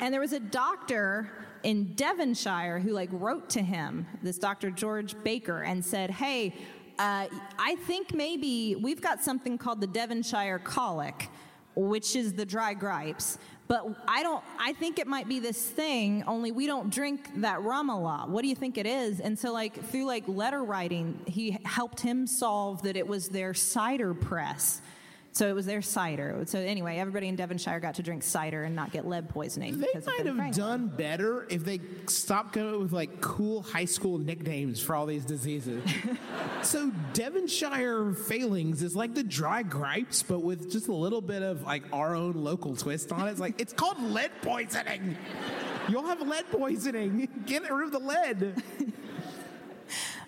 And 0.00 0.12
there 0.12 0.20
was 0.20 0.32
a 0.32 0.40
doctor 0.40 1.30
in 1.62 1.94
Devonshire 1.94 2.78
who 2.80 2.90
like 2.90 3.08
wrote 3.12 3.48
to 3.50 3.62
him, 3.62 4.06
this 4.22 4.38
Dr. 4.38 4.70
George 4.70 5.14
Baker, 5.22 5.62
and 5.62 5.84
said, 5.84 6.10
"Hey, 6.10 6.54
uh, 6.98 7.26
I 7.58 7.76
think 7.86 8.14
maybe 8.14 8.76
we've 8.76 9.00
got 9.00 9.22
something 9.22 9.56
called 9.56 9.80
the 9.80 9.86
Devonshire 9.86 10.58
colic, 10.58 11.28
which 11.74 12.14
is 12.14 12.34
the 12.34 12.44
dry 12.44 12.74
gripes." 12.74 13.38
But 13.68 13.84
I 14.06 14.22
don't, 14.22 14.44
I 14.60 14.72
think 14.74 14.98
it 14.98 15.06
might 15.06 15.28
be 15.28 15.40
this 15.40 15.60
thing, 15.60 16.22
only 16.26 16.52
we 16.52 16.66
don't 16.66 16.90
drink 16.90 17.40
that 17.40 17.62
rum 17.62 17.90
a 17.90 18.00
lot. 18.00 18.30
What 18.30 18.42
do 18.42 18.48
you 18.48 18.54
think 18.54 18.78
it 18.78 18.86
is? 18.86 19.18
And 19.18 19.36
so, 19.38 19.52
like, 19.52 19.82
through 19.90 20.04
like 20.04 20.24
letter 20.28 20.62
writing, 20.62 21.20
he 21.26 21.58
helped 21.64 22.00
him 22.00 22.26
solve 22.26 22.82
that 22.82 22.96
it 22.96 23.08
was 23.08 23.28
their 23.28 23.54
cider 23.54 24.14
press. 24.14 24.80
So 25.36 25.46
it 25.50 25.52
was 25.54 25.66
their 25.66 25.82
cider. 25.82 26.44
So 26.46 26.58
anyway, 26.58 26.96
everybody 26.96 27.28
in 27.28 27.36
Devonshire 27.36 27.78
got 27.78 27.96
to 27.96 28.02
drink 28.02 28.22
cider 28.22 28.64
and 28.64 28.74
not 28.74 28.90
get 28.90 29.06
lead 29.06 29.28
poisoning. 29.28 29.78
They 29.78 29.86
because 29.92 30.06
might 30.06 30.24
have 30.24 30.34
Franklin. 30.34 30.66
done 30.66 30.86
better 30.88 31.46
if 31.50 31.62
they 31.62 31.78
stopped 32.06 32.54
going 32.54 32.80
with 32.80 32.94
like 32.94 33.20
cool 33.20 33.60
high 33.60 33.84
school 33.84 34.16
nicknames 34.16 34.80
for 34.80 34.96
all 34.96 35.04
these 35.04 35.26
diseases. 35.26 35.84
so 36.62 36.90
Devonshire 37.12 38.14
failings 38.14 38.82
is 38.82 38.96
like 38.96 39.14
the 39.14 39.22
dry 39.22 39.62
gripes, 39.62 40.22
but 40.22 40.38
with 40.38 40.72
just 40.72 40.88
a 40.88 40.94
little 40.94 41.20
bit 41.20 41.42
of 41.42 41.64
like 41.64 41.82
our 41.92 42.14
own 42.14 42.32
local 42.32 42.74
twist 42.74 43.12
on 43.12 43.28
it. 43.28 43.32
It's 43.32 43.40
like 43.40 43.60
it's 43.60 43.74
called 43.74 44.00
lead 44.00 44.30
poisoning. 44.40 45.18
You'll 45.90 46.06
have 46.06 46.22
lead 46.26 46.50
poisoning. 46.50 47.28
Get 47.44 47.70
rid 47.70 47.84
of 47.84 47.92
the 47.92 47.98
lead. 47.98 48.62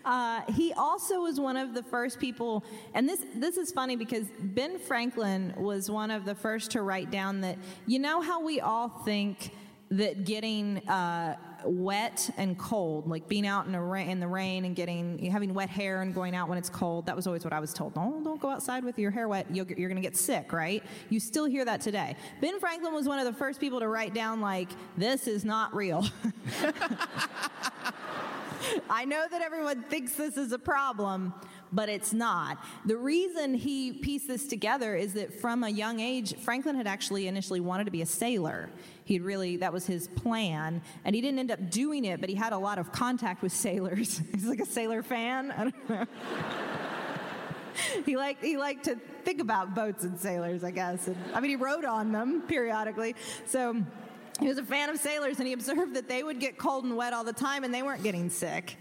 Uh, 0.09 0.41
he 0.53 0.73
also 0.73 1.21
was 1.21 1.39
one 1.39 1.59
of 1.59 1.75
the 1.75 1.83
first 1.83 2.19
people, 2.19 2.65
and 2.95 3.07
this 3.07 3.21
this 3.35 3.59
is 3.59 3.71
funny 3.71 3.95
because 3.95 4.27
Ben 4.41 4.79
Franklin 4.79 5.53
was 5.55 5.91
one 5.91 6.11
of 6.11 6.25
the 6.25 6.35
first 6.35 6.71
to 6.71 6.81
write 6.81 7.11
down 7.11 7.43
that 7.43 7.59
you 7.87 7.99
know 7.99 8.23
how 8.23 8.43
we 8.43 8.59
all 8.59 8.89
think 8.89 9.51
that 9.91 10.25
getting 10.25 10.79
uh, 10.89 11.37
wet 11.63 12.31
and 12.39 12.57
cold, 12.57 13.07
like 13.07 13.29
being 13.29 13.47
out 13.47 13.67
in, 13.67 13.77
ra- 13.77 14.01
in 14.01 14.19
the 14.19 14.27
rain 14.27 14.65
and 14.65 14.75
getting 14.75 15.19
having 15.31 15.53
wet 15.53 15.69
hair 15.69 16.01
and 16.01 16.15
going 16.15 16.35
out 16.35 16.49
when 16.49 16.57
it's 16.57 16.71
cold, 16.71 17.05
that 17.05 17.15
was 17.15 17.27
always 17.27 17.45
what 17.45 17.53
I 17.53 17.61
was 17.61 17.75
told. 17.75 17.95
No, 17.95 18.19
don't 18.25 18.41
go 18.41 18.49
outside 18.49 18.85
with 18.85 18.99
your 18.99 19.11
hair 19.11 19.29
wet. 19.29 19.45
You'll, 19.51 19.67
you're 19.67 19.91
going 19.91 20.01
to 20.01 20.07
get 20.09 20.17
sick, 20.17 20.55
right? 20.55 20.83
You 21.11 21.21
still 21.21 21.45
hear 21.45 21.67
that 21.67 21.83
today. 21.83 22.17
Ben 22.41 22.59
Franklin 22.61 22.95
was 22.95 23.07
one 23.07 23.19
of 23.19 23.27
the 23.27 23.35
first 23.35 23.61
people 23.61 23.81
to 23.81 23.89
write 23.89 24.15
down 24.15 24.41
like 24.41 24.71
this 24.97 25.27
is 25.27 25.45
not 25.45 25.75
real. 25.75 26.07
I 28.91 29.05
know 29.05 29.25
that 29.31 29.43
everyone 29.43 29.83
thinks 29.85 30.13
this 30.13 30.37
is 30.37 30.53
a 30.53 30.59
problem, 30.59 31.33
but 31.73 31.89
it's 31.89 32.13
not. 32.13 32.59
The 32.87 32.97
reason 32.97 33.55
he 33.55 33.93
pieced 33.93 34.29
this 34.29 34.47
together 34.47 34.95
is 34.95 35.15
that 35.15 35.41
from 35.41 35.65
a 35.65 35.69
young 35.69 36.01
age, 36.01 36.35
Franklin 36.37 36.77
had 36.77 36.87
actually 36.87 37.27
initially 37.27 37.61
wanted 37.61 37.85
to 37.85 37.91
be 37.91 38.03
a 38.03 38.07
sailor. 38.07 38.71
He'd 39.05 39.23
really, 39.23 39.57
that 39.59 39.73
was 39.73 39.87
his 39.87 40.09
plan, 40.09 40.83
and 41.05 41.15
he 41.15 41.21
didn't 41.21 41.39
end 41.39 41.51
up 41.51 41.71
doing 41.71 42.05
it, 42.05 42.21
but 42.21 42.29
he 42.29 42.35
had 42.35 42.53
a 42.53 42.59
lot 42.59 42.79
of 42.79 42.93
contact 42.93 43.43
with 43.43 43.53
sailors. 43.53 44.21
He's 44.33 44.47
like 44.47 44.61
a 44.61 44.67
sailor 44.67 45.03
fan. 45.03 45.51
I 45.51 45.65
don't 45.65 45.91
know. 45.91 46.05
he 48.05 48.17
liked 48.17 48.45
he 48.45 48.57
liked 48.57 48.85
to 48.85 48.97
think 49.25 49.41
about 49.41 49.75
boats 49.75 50.05
and 50.05 50.19
sailors, 50.19 50.65
I 50.65 50.71
guess. 50.71 51.07
And, 51.07 51.17
I 51.35 51.41
mean, 51.41 51.51
he 51.51 51.57
rode 51.57 51.85
on 51.85 52.13
them 52.13 52.43
periodically. 52.43 53.15
So 53.47 53.83
he 54.41 54.49
was 54.49 54.59
a 54.59 54.65
fan 54.65 54.89
of 54.89 54.99
sailors, 54.99 55.39
and 55.39 55.47
he 55.47 55.53
observed 55.53 55.95
that 55.95 56.09
they 56.09 56.23
would 56.23 56.41
get 56.41 56.59
cold 56.59 56.85
and 56.85 56.97
wet 56.97 57.13
all 57.13 57.25
the 57.25 57.33
time, 57.33 57.65
and 57.65 57.73
they 57.73 57.83
weren't 57.83 58.03
getting 58.03 58.31
sick. 58.31 58.77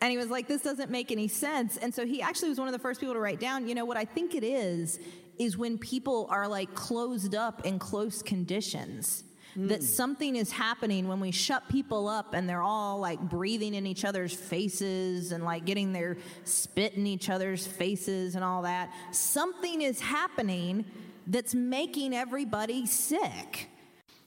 And 0.00 0.10
he 0.10 0.16
was 0.16 0.28
like, 0.28 0.46
"This 0.46 0.62
doesn't 0.62 0.90
make 0.90 1.10
any 1.10 1.28
sense." 1.28 1.76
And 1.76 1.92
so 1.92 2.06
he 2.06 2.22
actually 2.22 2.50
was 2.50 2.58
one 2.58 2.68
of 2.68 2.72
the 2.72 2.78
first 2.78 3.00
people 3.00 3.14
to 3.14 3.20
write 3.20 3.40
down. 3.40 3.66
You 3.66 3.74
know 3.74 3.84
what 3.84 3.96
I 3.96 4.04
think 4.04 4.34
it 4.34 4.44
is 4.44 5.00
is 5.38 5.56
when 5.56 5.78
people 5.78 6.26
are 6.30 6.46
like 6.46 6.74
closed 6.74 7.34
up 7.34 7.64
in 7.64 7.78
close 7.78 8.22
conditions. 8.22 9.24
That 9.56 9.80
hmm. 9.80 9.84
something 9.84 10.36
is 10.36 10.52
happening 10.52 11.08
when 11.08 11.20
we 11.20 11.32
shut 11.32 11.68
people 11.68 12.06
up 12.06 12.34
and 12.34 12.48
they're 12.48 12.62
all 12.62 12.98
like 12.98 13.18
breathing 13.18 13.74
in 13.74 13.86
each 13.86 14.04
other's 14.04 14.32
faces 14.32 15.32
and 15.32 15.42
like 15.42 15.64
getting 15.64 15.92
their 15.92 16.18
spit 16.44 16.94
in 16.94 17.06
each 17.06 17.30
other's 17.30 17.66
faces 17.66 18.34
and 18.34 18.44
all 18.44 18.62
that. 18.62 18.92
Something 19.10 19.80
is 19.82 20.00
happening 20.00 20.84
that's 21.26 21.54
making 21.54 22.14
everybody 22.14 22.86
sick. 22.86 23.68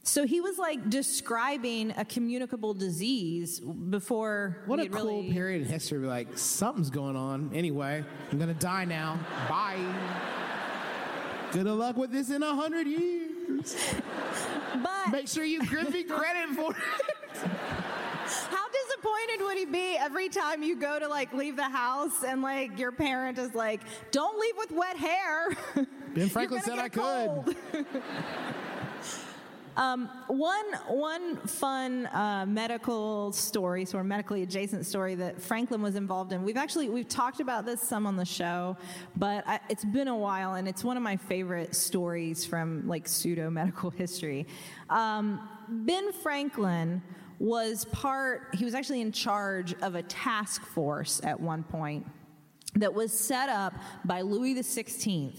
So 0.03 0.25
he 0.25 0.41
was 0.41 0.57
like 0.57 0.89
describing 0.89 1.93
a 1.95 2.03
communicable 2.03 2.73
disease 2.73 3.59
before 3.59 4.57
What 4.65 4.79
a 4.79 4.89
cool 4.89 5.19
really 5.21 5.31
period 5.31 5.61
in 5.61 5.67
history. 5.67 5.99
Like 5.99 6.37
something's 6.37 6.89
going 6.89 7.15
on. 7.15 7.51
Anyway, 7.53 8.03
I'm 8.31 8.39
gonna 8.39 8.53
die 8.55 8.85
now. 8.85 9.19
Bye. 9.47 9.77
Good 11.51 11.65
luck 11.65 11.97
with 11.97 12.11
this 12.11 12.31
in 12.31 12.41
a 12.41 12.55
hundred 12.55 12.87
years. 12.87 13.75
But 14.81 15.11
Make 15.11 15.27
sure 15.27 15.43
you 15.43 15.59
give 15.61 15.93
me 15.93 16.03
credit 16.03 16.49
for 16.55 16.71
it. 16.71 16.77
how 18.49 18.65
disappointed 18.69 19.45
would 19.45 19.57
he 19.57 19.65
be 19.65 19.97
every 19.97 20.29
time 20.29 20.63
you 20.63 20.77
go 20.77 20.97
to 20.97 21.07
like 21.07 21.31
leave 21.33 21.57
the 21.57 21.69
house 21.69 22.23
and 22.23 22.41
like 22.41 22.79
your 22.79 22.91
parent 22.91 23.37
is 23.37 23.53
like, 23.53 23.81
"Don't 24.11 24.39
leave 24.39 24.55
with 24.57 24.71
wet 24.71 24.97
hair." 24.97 25.55
Ben 26.15 26.29
Franklin 26.29 26.61
said 26.63 26.79
I 26.79 26.87
get 26.87 26.93
could. 26.93 27.85
um, 29.77 30.09
one 30.27 30.65
one 30.87 31.37
fun 31.37 32.07
uh, 32.07 32.45
medical 32.47 33.31
story, 33.31 33.85
sort 33.85 34.01
of 34.01 34.07
medically 34.07 34.43
adjacent 34.43 34.85
story 34.85 35.15
that 35.15 35.41
Franklin 35.41 35.81
was 35.81 35.95
involved 35.95 36.33
in. 36.33 36.43
We've 36.43 36.57
actually 36.57 36.89
we've 36.89 37.07
talked 37.07 37.39
about 37.39 37.65
this 37.65 37.81
some 37.81 38.05
on 38.05 38.17
the 38.17 38.25
show, 38.25 38.77
but 39.15 39.47
I, 39.47 39.59
it's 39.69 39.85
been 39.85 40.07
a 40.07 40.17
while, 40.17 40.55
and 40.55 40.67
it's 40.67 40.83
one 40.83 40.97
of 40.97 41.03
my 41.03 41.15
favorite 41.15 41.75
stories 41.75 42.45
from 42.45 42.87
like 42.87 43.07
pseudo 43.07 43.49
medical 43.49 43.89
history. 43.91 44.45
Um, 44.89 45.47
ben 45.69 46.11
Franklin 46.11 47.01
was 47.39 47.85
part. 47.85 48.53
He 48.53 48.65
was 48.65 48.75
actually 48.75 49.01
in 49.01 49.11
charge 49.11 49.73
of 49.81 49.95
a 49.95 50.03
task 50.03 50.65
force 50.65 51.21
at 51.23 51.39
one 51.39 51.63
point 51.63 52.05
that 52.75 52.93
was 52.93 53.11
set 53.11 53.49
up 53.49 53.73
by 54.05 54.21
Louis 54.21 54.55
XVI 54.55 55.33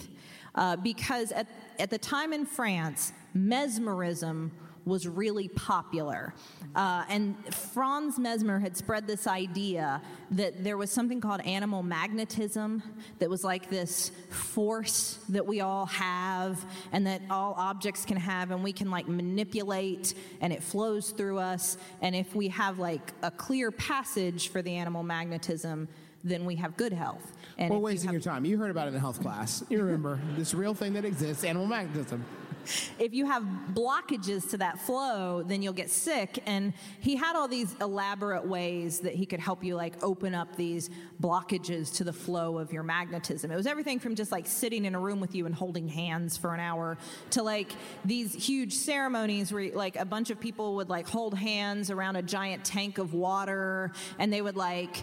uh, 0.55 0.77
because 0.77 1.33
at, 1.33 1.47
at 1.79 1.91
the 1.91 1.99
time 1.99 2.33
in 2.33 2.47
France, 2.47 3.13
mesmerism 3.35 4.53
was 4.85 5.07
really 5.07 5.49
popular. 5.49 6.35
Uh, 6.75 7.05
and 7.09 7.37
Franz 7.55 8.19
Mesmer 8.19 8.59
had 8.59 8.77
spread 8.77 9.07
this 9.07 9.27
idea 9.27 10.03
that 10.33 10.65
there 10.65 10.77
was 10.77 10.91
something 10.91 11.21
called 11.21 11.41
animal 11.43 11.83
magnetism 11.83 12.83
that 13.19 13.29
was 13.31 13.45
like 13.45 13.71
this 13.71 14.11
force 14.31 15.19
that 15.29 15.47
we 15.47 15.61
all 15.61 15.87
have 15.87 16.65
and 16.93 17.07
that 17.07 17.23
all 17.31 17.55
objects 17.57 18.05
can 18.05 18.17
have, 18.17 18.51
and 18.51 18.65
we 18.65 18.73
can 18.73 18.91
like 18.91 19.07
manipulate 19.07 20.15
and 20.41 20.53
it 20.53 20.63
flows 20.63 21.11
through 21.11 21.39
us. 21.39 21.77
And 22.01 22.17
if 22.17 22.35
we 22.35 22.49
have 22.49 22.79
like 22.79 23.13
a 23.23 23.31
clear 23.31 23.71
passage 23.71 24.49
for 24.49 24.63
the 24.63 24.75
animal 24.75 25.03
magnetism, 25.03 25.89
then 26.25 26.45
we 26.45 26.57
have 26.57 26.77
good 26.77 26.93
health. 26.93 27.33
And 27.63 27.71
We're 27.71 27.77
if 27.77 27.81
you 27.81 27.85
wasting 27.85 28.09
have- 28.09 28.13
your 28.15 28.21
time. 28.21 28.45
You 28.45 28.59
heard 28.59 28.71
about 28.71 28.89
it 28.89 28.95
in 28.95 29.01
health 29.01 29.21
class. 29.21 29.65
You 29.69 29.83
remember 29.83 30.19
this 30.37 30.53
real 30.55 30.75
thing 30.75 30.95
that 30.95 31.05
exists, 31.05 31.45
animal 31.45 31.67
magnetism. 31.67 32.25
if 33.01 33.13
you 33.13 33.27
have 33.27 33.43
blockages 33.73 34.49
to 34.51 34.57
that 34.59 34.79
flow, 34.79 35.43
then 35.43 35.63
you'll 35.63 35.73
get 35.73 35.91
sick. 35.91 36.41
And 36.47 36.73
he 37.01 37.17
had 37.17 37.35
all 37.35 37.49
these 37.49 37.75
elaborate 37.81 38.47
ways 38.47 39.01
that 39.01 39.15
he 39.15 39.27
could 39.27 39.41
help 39.41 39.65
you 39.65 39.75
like 39.75 39.95
open 40.03 40.33
up 40.35 40.55
these 40.57 40.89
blockages 41.21 41.93
to 41.97 42.05
the 42.05 42.13
flow 42.13 42.59
of 42.59 42.73
your 42.73 42.83
magnetism. 42.85 43.51
It 43.51 43.57
was 43.57 43.67
everything 43.67 43.99
from 43.99 44.15
just 44.15 44.31
like 44.31 44.47
sitting 44.47 44.85
in 44.85 44.95
a 44.95 45.01
room 45.01 45.19
with 45.21 45.35
you 45.35 45.47
and 45.47 45.55
holding 45.55 45.89
hands 45.89 46.37
for 46.37 46.55
an 46.55 46.61
hour 46.61 46.99
to 47.31 47.43
like 47.43 47.73
these 48.05 48.33
huge 48.33 48.75
ceremonies 48.75 49.53
where 49.53 49.73
like 49.73 49.97
a 49.97 50.05
bunch 50.05 50.31
of 50.31 50.39
people 50.39 50.77
would 50.77 50.89
like 50.89 51.09
hold 51.09 51.37
hands 51.37 51.91
around 51.91 52.15
a 52.17 52.23
giant 52.23 52.65
tank 52.65 52.99
of 52.99 53.13
water 53.13 53.91
and 54.21 54.33
they 54.33 54.41
would 54.43 54.57
like 54.57 55.03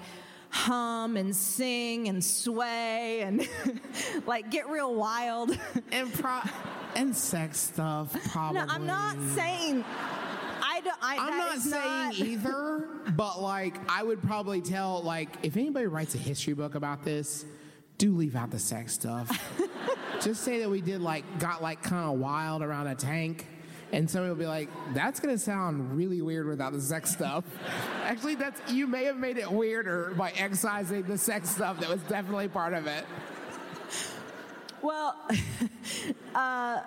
hum 0.50 1.18
and 1.18 1.36
sing 1.36 2.08
and 2.08 2.24
sway 2.24 3.22
and 3.22 3.48
like 4.26 4.50
get 4.52 4.70
real 4.70 4.94
wild. 4.96 5.58
And 5.92 6.14
pro- 6.14 6.42
and 6.96 7.16
sex 7.16 7.60
stuff, 7.60 8.16
probably. 8.32 8.60
No, 8.60 8.66
I'm 8.70 8.86
not 8.86 9.18
saying. 9.36 9.84
I 10.62 10.82
don't. 10.82 10.98
I, 11.02 11.18
I'm 11.20 11.38
not 11.38 11.58
saying 11.58 11.84
not- 11.84 12.20
either, 12.20 12.88
but 13.16 13.42
like 13.42 13.76
I 13.90 14.04
would 14.04 14.22
probably 14.22 14.62
tell 14.62 15.02
like 15.02 15.30
if 15.44 15.58
anybody 15.58 15.88
writes 15.88 16.14
a 16.16 16.20
history 16.20 16.54
book 16.54 16.76
about 16.76 17.04
this, 17.04 17.44
do 17.98 18.16
leave 18.16 18.36
out 18.36 18.52
the 18.52 18.60
sex 18.60 18.94
stuff. 18.94 19.30
Just 20.22 20.44
say 20.44 20.60
that 20.60 20.70
we 20.70 20.82
did 20.82 21.02
like 21.02 21.24
got 21.40 21.62
like 21.64 21.82
kind 21.82 22.12
of 22.14 22.20
wild 22.20 22.62
around 22.62 22.88
a 22.88 22.96
tank. 22.96 23.48
And 23.92 24.10
somebody 24.10 24.30
will 24.30 24.38
be 24.40 24.46
like, 24.46 24.70
"That's 24.94 25.20
gonna 25.20 25.38
sound 25.38 25.98
really 25.98 26.22
weird 26.22 26.48
without 26.48 26.74
the 26.74 26.82
sex 26.82 27.12
stuff." 27.12 27.44
Actually, 28.04 28.36
that's 28.36 28.60
you 28.72 28.88
may 28.88 29.06
have 29.06 29.18
made 29.18 29.38
it 29.38 29.52
weirder 29.52 30.14
by 30.18 30.32
excising 30.32 31.04
the 31.04 31.18
sex 31.18 31.50
stuff. 31.50 31.80
That 31.80 31.90
was 31.90 32.02
definitely 32.04 32.50
part 32.50 32.74
of 32.74 32.86
it. 32.88 33.06
Well, 34.82 35.16
uh, 36.36 36.82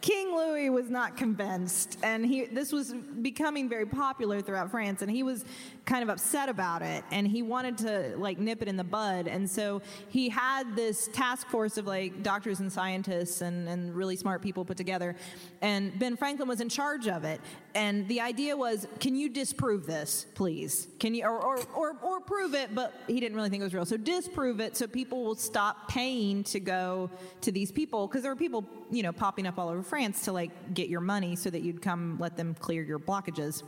King 0.00 0.34
Louis 0.34 0.70
was 0.70 0.88
not 0.90 1.16
convinced, 1.16 1.98
and 2.02 2.24
he 2.24 2.46
this 2.46 2.72
was 2.72 2.92
becoming 2.92 3.68
very 3.68 3.86
popular 3.86 4.40
throughout 4.40 4.70
France, 4.70 5.02
and 5.02 5.10
he 5.10 5.22
was 5.22 5.44
kind 5.84 6.02
of 6.02 6.08
upset 6.08 6.48
about 6.48 6.82
it, 6.82 7.02
and 7.10 7.26
he 7.26 7.42
wanted 7.42 7.78
to 7.78 8.14
like 8.16 8.38
nip 8.38 8.62
it 8.62 8.68
in 8.68 8.76
the 8.76 8.84
bud, 8.84 9.26
and 9.26 9.48
so 9.48 9.82
he 10.08 10.28
had 10.28 10.76
this 10.76 11.08
task 11.12 11.48
force 11.48 11.78
of 11.78 11.86
like 11.86 12.22
doctors 12.22 12.60
and 12.60 12.72
scientists 12.72 13.40
and, 13.40 13.68
and 13.68 13.94
really 13.94 14.16
smart 14.16 14.42
people 14.42 14.64
put 14.64 14.76
together, 14.76 15.16
and 15.62 15.98
Ben 15.98 16.16
Franklin 16.16 16.48
was 16.48 16.60
in 16.60 16.68
charge 16.68 17.08
of 17.08 17.24
it, 17.24 17.40
and 17.74 18.06
the 18.08 18.20
idea 18.20 18.56
was, 18.56 18.86
can 19.00 19.16
you 19.16 19.28
disprove 19.28 19.86
this, 19.86 20.26
please? 20.34 20.88
Can 21.00 21.14
you 21.14 21.24
or 21.24 21.40
or 21.40 21.58
or, 21.74 21.96
or 22.02 22.20
prove 22.20 22.54
it? 22.54 22.74
But 22.74 22.94
he 23.06 23.18
didn't 23.20 23.36
really 23.36 23.48
think 23.48 23.62
it 23.62 23.64
was 23.64 23.74
real, 23.74 23.86
so 23.86 23.96
disprove 23.96 24.60
it 24.60 24.76
so 24.76 24.86
people 24.86 25.24
will 25.24 25.34
stop 25.34 25.88
paying 25.88 26.44
to 26.44 26.60
go 26.60 27.10
to 27.40 27.50
these 27.50 27.72
people 27.72 28.06
because 28.06 28.22
there 28.22 28.30
were 28.30 28.36
people 28.36 28.64
you 28.90 29.02
know 29.02 29.12
popping 29.12 29.46
up 29.46 29.58
all 29.58 29.68
over 29.68 29.77
France 29.82 30.24
to 30.24 30.32
like 30.32 30.74
get 30.74 30.88
your 30.88 31.00
money 31.00 31.36
so 31.36 31.50
that 31.50 31.62
you'd 31.62 31.82
come 31.82 32.16
let 32.18 32.36
them 32.36 32.54
clear 32.54 32.82
your 32.82 32.98
blockages. 32.98 33.62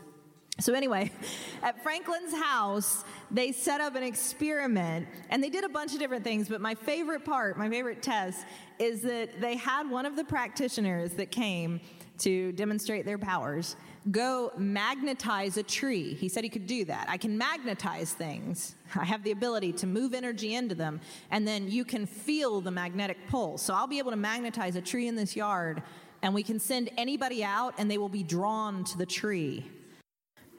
So, 0.58 0.74
anyway, 0.74 1.10
at 1.62 1.82
Franklin's 1.82 2.34
house, 2.34 3.04
they 3.30 3.52
set 3.52 3.80
up 3.80 3.94
an 3.94 4.02
experiment 4.02 5.06
and 5.30 5.42
they 5.42 5.48
did 5.48 5.64
a 5.64 5.68
bunch 5.68 5.94
of 5.94 5.98
different 5.98 6.24
things. 6.24 6.48
But 6.48 6.60
my 6.60 6.74
favorite 6.74 7.24
part, 7.24 7.56
my 7.56 7.70
favorite 7.70 8.02
test, 8.02 8.44
is 8.78 9.02
that 9.02 9.40
they 9.40 9.56
had 9.56 9.88
one 9.88 10.06
of 10.06 10.16
the 10.16 10.24
practitioners 10.24 11.12
that 11.12 11.30
came 11.30 11.80
to 12.18 12.52
demonstrate 12.52 13.06
their 13.06 13.16
powers 13.16 13.76
go 14.10 14.50
magnetize 14.56 15.56
a 15.56 15.62
tree. 15.62 16.14
He 16.14 16.28
said 16.28 16.42
he 16.42 16.50
could 16.50 16.66
do 16.66 16.86
that. 16.86 17.06
I 17.08 17.16
can 17.18 17.36
magnetize 17.36 18.12
things, 18.12 18.74
I 18.94 19.04
have 19.04 19.22
the 19.22 19.30
ability 19.30 19.72
to 19.74 19.86
move 19.86 20.14
energy 20.14 20.54
into 20.54 20.74
them, 20.74 21.00
and 21.30 21.46
then 21.46 21.70
you 21.70 21.84
can 21.84 22.06
feel 22.06 22.60
the 22.60 22.70
magnetic 22.70 23.18
pull. 23.28 23.58
So, 23.58 23.74
I'll 23.74 23.86
be 23.86 23.98
able 23.98 24.10
to 24.10 24.16
magnetize 24.16 24.76
a 24.76 24.80
tree 24.80 25.06
in 25.06 25.16
this 25.16 25.36
yard. 25.36 25.82
And 26.22 26.34
we 26.34 26.42
can 26.42 26.60
send 26.60 26.90
anybody 26.98 27.42
out, 27.42 27.74
and 27.78 27.90
they 27.90 27.96
will 27.96 28.10
be 28.10 28.22
drawn 28.22 28.84
to 28.84 28.98
the 28.98 29.06
tree 29.06 29.70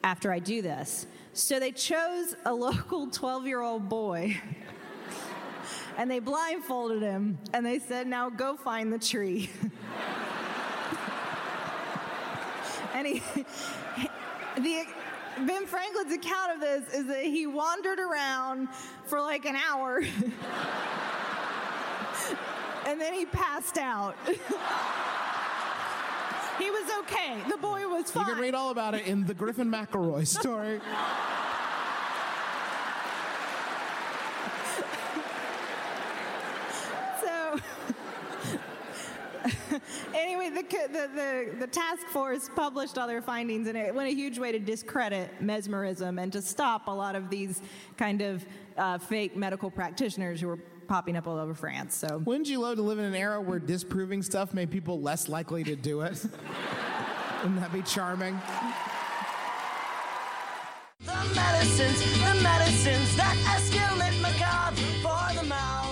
after 0.02 0.32
I 0.32 0.38
do 0.38 0.62
this. 0.62 1.06
So 1.32 1.58
they 1.58 1.72
chose 1.72 2.34
a 2.44 2.52
local 2.52 3.08
12 3.08 3.46
year 3.46 3.60
old 3.60 3.88
boy 3.88 4.36
and 5.98 6.10
they 6.10 6.18
blindfolded 6.18 7.02
him 7.02 7.38
and 7.52 7.64
they 7.64 7.78
said, 7.78 8.06
Now 8.06 8.28
go 8.30 8.56
find 8.56 8.92
the 8.92 8.98
tree. 8.98 9.50
and 12.94 13.06
he, 13.06 13.22
the, 14.56 14.84
Ben 15.46 15.64
Franklin's 15.64 16.12
account 16.12 16.52
of 16.52 16.60
this 16.60 16.92
is 16.92 17.06
that 17.06 17.24
he 17.24 17.46
wandered 17.46 17.98
around 17.98 18.68
for 19.06 19.18
like 19.18 19.46
an 19.46 19.56
hour 19.56 20.02
and 22.86 23.00
then 23.00 23.14
he 23.14 23.24
passed 23.24 23.78
out. 23.78 24.16
He 26.62 26.70
was 26.70 26.90
okay. 27.00 27.38
The 27.48 27.56
boy 27.56 27.86
was 27.88 28.10
fine. 28.10 28.26
You 28.26 28.34
can 28.34 28.42
read 28.42 28.54
all 28.54 28.70
about 28.70 28.94
it 28.94 29.06
in 29.06 29.24
the 29.24 29.34
Griffin 29.34 29.70
McElroy 29.70 30.26
story. 30.26 30.80
So, 37.20 37.58
anyway, 40.14 40.50
the, 40.50 40.62
the, 40.62 41.10
the, 41.14 41.56
the 41.60 41.66
task 41.66 42.06
force 42.08 42.48
published 42.54 42.98
all 42.98 43.08
their 43.08 43.22
findings, 43.22 43.66
and 43.68 43.76
it 43.76 43.94
went 43.94 44.08
a 44.08 44.14
huge 44.14 44.38
way 44.38 44.52
to 44.52 44.58
discredit 44.58 45.40
mesmerism 45.40 46.18
and 46.18 46.32
to 46.32 46.42
stop 46.42 46.86
a 46.86 46.90
lot 46.90 47.16
of 47.16 47.30
these 47.30 47.60
kind 47.96 48.22
of 48.22 48.44
uh, 48.76 48.98
fake 48.98 49.36
medical 49.36 49.70
practitioners 49.70 50.40
who 50.40 50.48
were 50.48 50.58
popping 50.86 51.16
up 51.16 51.26
all 51.26 51.38
over 51.38 51.54
France. 51.54 51.94
So, 51.94 52.18
Wouldn't 52.18 52.48
you 52.48 52.60
love 52.60 52.76
to 52.76 52.82
live 52.82 52.98
in 52.98 53.04
an 53.04 53.14
era 53.14 53.40
where 53.40 53.58
disproving 53.58 54.22
stuff 54.22 54.54
made 54.54 54.70
people 54.70 55.00
less 55.00 55.28
likely 55.28 55.64
to 55.64 55.76
do 55.76 56.02
it? 56.02 56.24
Wouldn't 57.42 57.60
that 57.60 57.72
be 57.72 57.82
charming? 57.82 58.40
The 61.00 61.34
medicines, 61.34 62.00
the 62.18 62.42
medicines 62.42 63.16
that 63.16 63.36
escalate 63.46 64.20
macabre 64.20 64.76
for 65.02 65.40
the 65.40 65.48
mouth. 65.48 65.82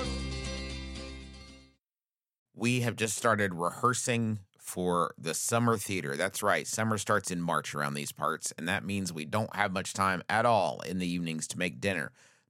we 2.60 2.80
have 2.82 2.94
just 2.94 3.16
started 3.16 3.54
rehearsing 3.54 4.38
for 4.58 5.14
the 5.16 5.32
summer 5.32 5.78
theater. 5.78 6.14
That's 6.14 6.42
right. 6.42 6.66
Summer 6.66 6.98
starts 6.98 7.30
in 7.30 7.40
March 7.40 7.74
around 7.74 7.94
these 7.94 8.12
parts, 8.12 8.52
and 8.58 8.68
that 8.68 8.84
means 8.84 9.12
we 9.12 9.24
don't 9.24 9.56
have 9.56 9.72
much 9.72 9.94
time 9.94 10.22
at 10.28 10.44
all 10.44 10.80
in 10.80 10.98
the 10.98 11.10
evenings 11.10 11.48
to 11.48 11.58
make 11.58 11.80
dinner. 11.80 12.12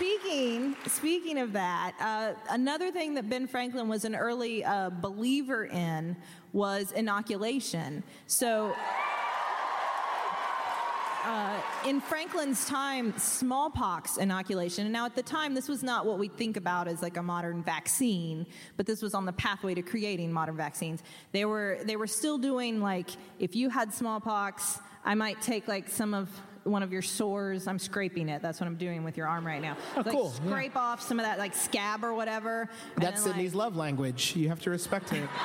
Speaking 0.00 0.76
speaking 0.86 1.38
of 1.38 1.52
that, 1.52 1.92
uh, 2.00 2.32
another 2.48 2.90
thing 2.90 3.12
that 3.16 3.28
Ben 3.28 3.46
Franklin 3.46 3.86
was 3.86 4.06
an 4.06 4.14
early 4.14 4.64
uh, 4.64 4.88
believer 4.88 5.66
in 5.66 6.16
was 6.54 6.92
inoculation. 6.92 8.02
So. 8.26 8.74
Uh, 11.22 11.60
in 11.86 12.00
Franklin's 12.00 12.64
time, 12.64 13.12
smallpox 13.18 14.16
inoculation, 14.16 14.86
and 14.86 14.92
now 14.94 15.04
at 15.04 15.14
the 15.14 15.22
time, 15.22 15.52
this 15.52 15.68
was 15.68 15.82
not 15.82 16.06
what 16.06 16.18
we 16.18 16.28
think 16.28 16.56
about 16.56 16.88
as 16.88 17.02
like 17.02 17.18
a 17.18 17.22
modern 17.22 17.62
vaccine, 17.62 18.46
but 18.78 18.86
this 18.86 19.02
was 19.02 19.12
on 19.12 19.26
the 19.26 19.32
pathway 19.34 19.74
to 19.74 19.82
creating 19.82 20.32
modern 20.32 20.56
vaccines. 20.56 21.02
They 21.32 21.44
were 21.44 21.80
they 21.84 21.96
were 21.96 22.06
still 22.06 22.38
doing 22.38 22.80
like 22.80 23.10
if 23.38 23.54
you 23.54 23.68
had 23.68 23.92
smallpox, 23.92 24.78
I 25.04 25.14
might 25.14 25.42
take 25.42 25.68
like 25.68 25.90
some 25.90 26.14
of 26.14 26.30
one 26.64 26.82
of 26.82 26.92
your 26.92 27.02
sores. 27.02 27.66
I'm 27.66 27.78
scraping 27.78 28.28
it. 28.28 28.42
That's 28.42 28.60
what 28.60 28.66
I'm 28.66 28.76
doing 28.76 29.04
with 29.04 29.16
your 29.16 29.26
arm 29.26 29.46
right 29.46 29.62
now. 29.62 29.76
Oh, 29.96 30.02
like 30.04 30.14
cool, 30.14 30.32
yeah. 30.42 30.50
Scrape 30.50 30.76
off 30.76 31.02
some 31.02 31.18
of 31.18 31.26
that 31.26 31.38
like 31.38 31.54
scab 31.54 32.04
or 32.04 32.14
whatever. 32.14 32.68
That's 32.96 33.22
then, 33.22 33.32
like, 33.32 33.40
Sydnee's 33.40 33.54
love 33.54 33.76
language. 33.76 34.34
You 34.36 34.48
have 34.48 34.60
to 34.60 34.70
respect 34.70 35.12
it. 35.12 35.28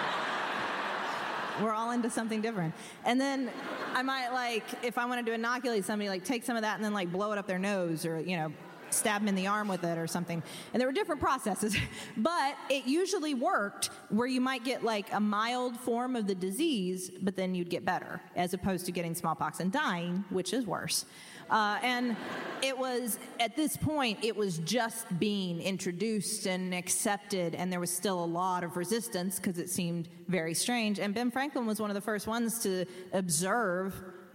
we're 1.62 1.74
all 1.74 1.92
into 1.92 2.10
something 2.10 2.42
different. 2.42 2.74
And 3.06 3.20
then 3.20 3.50
I 3.94 4.02
might 4.02 4.30
like, 4.30 4.64
if 4.84 4.98
I 4.98 5.06
wanted 5.06 5.26
to 5.28 5.34
inoculate 5.34 5.86
somebody, 5.86 6.10
like 6.10 6.24
take 6.24 6.44
some 6.44 6.56
of 6.56 6.64
that 6.64 6.76
and 6.76 6.84
then 6.84 6.94
like 6.94 7.12
blow 7.12 7.32
it 7.32 7.38
up 7.38 7.48
their 7.48 7.60
nose 7.60 8.06
or, 8.06 8.20
you 8.20 8.38
know, 8.38 8.52
stab 8.94 9.22
them 9.22 9.28
in 9.28 9.36
the 9.36 9.48
arm 9.48 9.68
with 9.68 9.84
it 9.84 9.98
or 9.98 10.08
something. 10.08 10.42
And 10.74 10.80
there 10.80 10.88
were 10.88 10.94
different 10.94 11.22
processes, 11.22 11.76
but 12.18 12.56
it 12.70 12.86
usually 12.86 13.34
worked 13.34 13.90
where 14.10 14.28
you 14.28 14.42
might 14.42 14.64
get 14.64 14.84
like 14.84 15.12
a 15.14 15.20
mild 15.20 15.78
form 15.78 16.16
of 16.16 16.28
the 16.28 16.36
disease, 16.36 17.12
but 17.22 17.36
then 17.36 17.56
you'd 17.56 17.70
get 17.70 17.86
better 17.86 18.22
as 18.36 18.54
opposed 18.54 18.86
to 18.86 18.92
getting 18.92 19.16
smallpox 19.16 19.60
and 19.60 19.72
dying, 19.72 20.24
which 20.30 20.54
is 20.54 20.66
worse. 20.66 21.06
Uh, 21.50 21.78
and 21.84 22.16
it 22.64 22.76
was 22.76 23.20
at 23.40 23.56
this 23.56 23.78
point 23.78 24.18
it 24.24 24.36
was 24.36 24.58
just 24.60 25.06
being 25.20 25.62
introduced 25.62 26.48
and 26.48 26.74
accepted 26.74 27.54
and 27.54 27.72
there 27.72 27.80
was 27.80 27.92
still 27.92 28.24
a 28.24 28.26
lot 28.26 28.64
of 28.64 28.76
resistance 28.78 29.36
because 29.38 29.60
it 29.60 29.70
seemed 29.70 30.10
very 30.28 30.56
strange 30.56 30.98
and 30.98 31.14
ben 31.14 31.30
franklin 31.30 31.68
was 31.68 31.80
one 31.80 31.92
of 31.92 31.94
the 31.94 32.02
first 32.02 32.26
ones 32.26 32.64
to 32.64 32.84
observe 33.14 33.94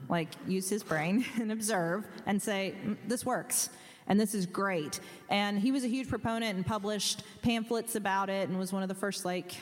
like 0.08 0.28
use 0.46 0.68
his 0.68 0.84
brain 0.84 1.24
and 1.40 1.50
observe 1.50 2.06
and 2.26 2.40
say 2.40 2.74
"Mm, 2.84 2.96
this 3.08 3.26
works 3.26 3.70
and 4.06 4.18
this 4.18 4.34
is 4.34 4.46
great 4.46 5.00
and 5.28 5.58
he 5.58 5.70
was 5.72 5.84
a 5.84 5.88
huge 5.88 6.08
proponent 6.08 6.56
and 6.56 6.66
published 6.66 7.22
pamphlets 7.42 7.94
about 7.94 8.28
it 8.30 8.48
and 8.48 8.58
was 8.58 8.72
one 8.72 8.82
of 8.82 8.88
the 8.88 8.94
first 8.94 9.24
like 9.24 9.52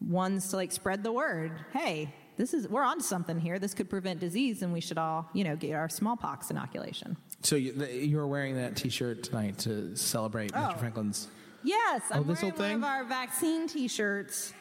ones 0.00 0.48
to 0.50 0.56
like 0.56 0.72
spread 0.72 1.02
the 1.02 1.12
word. 1.12 1.52
Hey, 1.72 2.12
this 2.36 2.52
is 2.52 2.68
we're 2.68 2.82
on 2.84 2.98
to 2.98 3.02
something 3.02 3.38
here. 3.40 3.58
This 3.58 3.72
could 3.72 3.88
prevent 3.88 4.20
disease, 4.20 4.60
and 4.62 4.70
we 4.72 4.80
should 4.80 4.98
all 4.98 5.26
you 5.32 5.42
know 5.42 5.56
get 5.56 5.72
our 5.72 5.88
smallpox 5.88 6.50
inoculation. 6.50 7.16
So 7.42 7.56
you, 7.56 7.72
you 7.86 8.16
were 8.18 8.26
wearing 8.26 8.56
that 8.56 8.76
T-shirt 8.76 9.22
tonight 9.22 9.56
to 9.60 9.96
celebrate 9.96 10.52
Oh. 10.54 10.58
Mr. 10.58 10.78
Franklin's. 10.78 11.28
Yes, 11.62 12.02
I'm 12.10 12.20
Oh, 12.20 12.22
this 12.24 12.42
wearing 12.42 12.54
one 12.58 12.74
of 12.74 12.84
our 12.84 13.04
vaccine 13.04 13.66
T-shirts. 13.66 14.52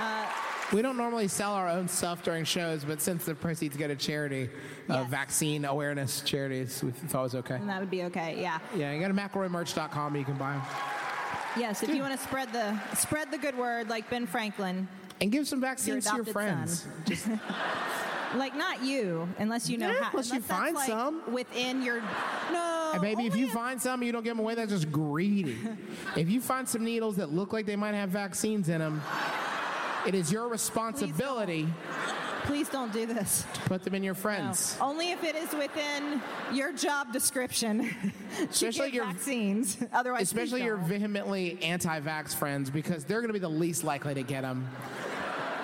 Uh, 0.00 0.26
We 0.72 0.82
don't 0.82 0.96
normally 0.96 1.28
sell 1.28 1.52
our 1.52 1.68
own 1.68 1.88
stuff 1.88 2.22
during 2.24 2.44
shows, 2.44 2.84
but 2.84 3.00
since 3.00 3.24
the 3.24 3.34
proceeds 3.34 3.76
go 3.76 3.86
to 3.86 3.94
charity, 3.96 4.48
uh, 4.88 4.94
Yes. 4.94 5.10
vaccine 5.10 5.64
awareness 5.64 6.20
charities, 6.22 6.82
we 6.82 6.90
thought 6.90 7.20
it 7.20 7.22
was 7.22 7.34
okay. 7.36 7.54
And 7.56 7.68
that 7.68 7.80
would 7.80 7.90
be 7.90 8.04
okay. 8.04 8.40
Yeah. 8.40 8.58
Yeah, 8.74 8.92
you 8.92 9.00
go 9.00 9.08
to 9.08 9.14
McElroymerch.com, 9.14 10.16
you 10.16 10.24
can 10.24 10.34
buy 10.34 10.52
them. 10.54 10.62
Yes. 11.56 11.82
If 11.82 11.90
you 11.94 12.00
want 12.02 12.12
to 12.18 12.18
spread 12.26 12.52
the 12.52 12.76
spread 12.96 13.30
the 13.30 13.38
good 13.38 13.56
word, 13.56 13.88
like 13.88 14.10
Ben 14.10 14.26
Franklin, 14.26 14.88
And 15.20 15.30
give 15.30 15.46
some 15.46 15.60
vaccines 15.60 16.06
to 16.10 16.16
your 16.16 16.24
friends. 16.24 16.86
Just 17.06 17.28
like 18.34 18.56
not 18.56 18.82
you, 18.82 19.28
unless 19.38 19.68
you 19.70 19.78
know 19.78 19.92
Yeah, 19.92 20.02
how. 20.02 20.10
unless 20.10 20.32
you 20.32 20.40
that's, 20.40 20.46
find 20.46 20.74
like, 20.74 20.88
some. 20.88 21.22
within 21.32 21.82
your. 21.82 22.00
No. 22.52 22.90
And 22.94 23.02
maybe 23.02 23.26
if 23.26 23.36
you 23.36 23.48
find 23.48 23.80
some, 23.80 24.02
you 24.02 24.10
don't 24.10 24.24
give 24.24 24.32
them 24.36 24.40
away. 24.40 24.56
That's 24.56 24.70
just 24.72 24.90
greedy. 24.90 25.56
if 26.16 26.28
you 26.28 26.40
find 26.40 26.68
some 26.68 26.84
needles 26.84 27.14
that 27.16 27.32
look 27.32 27.52
like 27.52 27.64
they 27.66 27.76
might 27.76 27.94
have 27.94 28.08
vaccines 28.08 28.68
in 28.68 28.80
them, 28.80 29.00
it 30.06 30.14
is 30.14 30.30
your 30.32 30.48
responsibility 30.48 31.68
Please 32.44 32.68
don't 32.68 32.92
do 32.92 33.06
this. 33.06 33.46
to 33.54 33.60
put 33.62 33.82
them 33.84 33.94
in 33.94 34.02
your 34.02 34.12
No. 34.14 34.20
friends. 34.20 34.76
Only 34.78 35.12
if 35.12 35.24
it 35.24 35.34
is 35.34 35.50
within 35.54 36.20
your 36.52 36.72
job 36.74 37.10
description. 37.10 37.90
Especially 38.50 38.90
your- 38.90 39.06
vaccines. 39.06 39.78
Otherwise, 39.94 40.22
Especially 40.22 40.62
your 40.62 40.76
vehemently 40.76 41.58
anti-vax 41.62 42.34
friends, 42.34 42.68
because 42.68 43.04
they're 43.04 43.20
going 43.22 43.28
to 43.28 43.32
be 43.32 43.38
the 43.38 43.48
least 43.48 43.82
likely 43.82 44.12
to 44.12 44.22
get 44.22 44.42
them. 44.42 44.68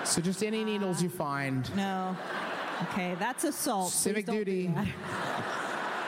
So 0.04 0.22
just 0.22 0.42
any 0.42 0.64
needles 0.64 1.00
uh, 1.00 1.04
you 1.04 1.08
find. 1.10 1.74
No. 1.76 2.16
Okay, 2.84 3.14
that's 3.18 3.44
assault. 3.44 3.90
Please 3.90 3.98
Civic 3.98 4.24
don't 4.26 4.36
duty. 4.36 4.70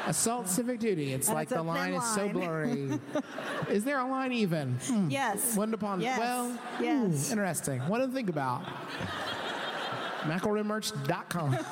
Assault 0.07 0.49
civic 0.49 0.81
duty. 0.81 1.12
It's 1.12 1.29
like 1.29 1.49
That's 1.49 1.51
the 1.51 1.57
thin 1.59 1.67
line 1.67 1.95
is 1.95 2.05
so 2.15 2.29
blurry. 2.29 2.99
is 3.71 3.85
there 3.85 3.99
a 4.01 4.07
line 4.09 4.33
even? 4.33 4.79
Hmm. 4.87 5.11
Yes. 5.11 5.57
One 5.57 5.73
upon 5.75 6.01
Yes. 6.01 6.19
well, 6.19 6.59
Yes. 6.81 7.29
ooh, 7.29 7.33
interesting. 7.33 7.81
What 7.83 7.99
to 7.99 8.09
think 8.09 8.29
about? 8.29 8.65
McElroymerch.com. 10.23 11.59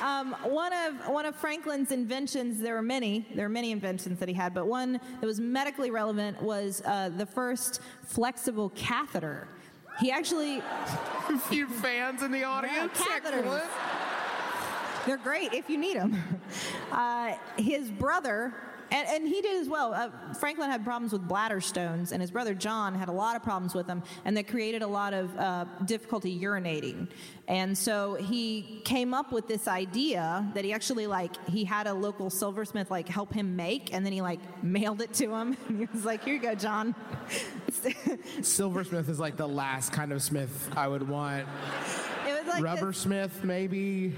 Um, 0.00 0.34
one 0.44 0.72
of 0.72 1.08
one 1.08 1.26
of 1.26 1.34
Franklin's 1.34 1.90
inventions. 1.90 2.60
There 2.60 2.74
were 2.74 2.82
many. 2.82 3.26
There 3.34 3.44
were 3.44 3.48
many 3.50 3.72
inventions 3.72 4.20
that 4.20 4.28
he 4.28 4.34
had, 4.34 4.54
but 4.54 4.66
one 4.66 4.92
that 4.92 5.26
was 5.26 5.40
medically 5.40 5.90
relevant 5.90 6.40
was 6.40 6.82
uh, 6.86 7.10
the 7.10 7.26
first 7.26 7.80
flexible 8.04 8.70
catheter. 8.70 9.48
He 10.00 10.10
actually 10.10 10.62
A 11.28 11.38
few 11.38 11.66
fans 11.68 12.22
in 12.22 12.30
the 12.32 12.44
audience. 12.44 12.92
catheters. 12.92 13.38
Excellent. 13.38 13.64
They're 15.06 15.18
great 15.18 15.52
if 15.52 15.68
you 15.68 15.76
need 15.76 15.96
them. 15.96 16.22
Uh, 16.90 17.34
his 17.58 17.90
brother, 17.90 18.54
and, 18.90 19.08
and 19.08 19.28
he 19.28 19.40
did 19.40 19.60
as 19.60 19.68
well. 19.68 19.92
Uh, 19.94 20.10
Franklin 20.34 20.70
had 20.70 20.84
problems 20.84 21.12
with 21.12 21.26
bladder 21.26 21.60
stones, 21.60 22.12
and 22.12 22.20
his 22.20 22.30
brother 22.30 22.54
John 22.54 22.94
had 22.94 23.08
a 23.08 23.12
lot 23.12 23.36
of 23.36 23.42
problems 23.42 23.74
with 23.74 23.86
them, 23.86 24.02
and 24.24 24.36
that 24.36 24.48
created 24.48 24.82
a 24.82 24.86
lot 24.86 25.12
of 25.12 25.36
uh, 25.36 25.64
difficulty 25.84 26.38
urinating. 26.38 27.08
And 27.46 27.76
so 27.76 28.14
he 28.14 28.82
came 28.84 29.14
up 29.14 29.32
with 29.32 29.48
this 29.48 29.68
idea 29.68 30.50
that 30.54 30.64
he 30.64 30.72
actually 30.72 31.06
like 31.06 31.32
he 31.48 31.64
had 31.64 31.86
a 31.86 31.94
local 31.94 32.30
silversmith 32.30 32.90
like 32.90 33.08
help 33.08 33.32
him 33.32 33.56
make, 33.56 33.92
and 33.92 34.04
then 34.04 34.12
he 34.12 34.20
like 34.22 34.40
mailed 34.62 35.00
it 35.00 35.12
to 35.14 35.34
him. 35.34 35.56
And 35.68 35.78
he 35.80 35.88
was 35.92 36.04
like, 36.04 36.24
"Here 36.24 36.34
you 36.34 36.40
go, 36.40 36.54
John." 36.54 36.94
Silversmith 38.42 39.08
is 39.08 39.18
like 39.20 39.36
the 39.36 39.46
last 39.48 39.92
kind 39.92 40.12
of 40.12 40.22
smith 40.22 40.70
I 40.76 40.88
would 40.88 41.06
want. 41.08 41.46
It 42.26 42.32
was 42.32 42.46
like 42.46 42.62
Rubber 42.62 42.86
this- 42.86 42.98
smith, 42.98 43.44
maybe. 43.44 44.14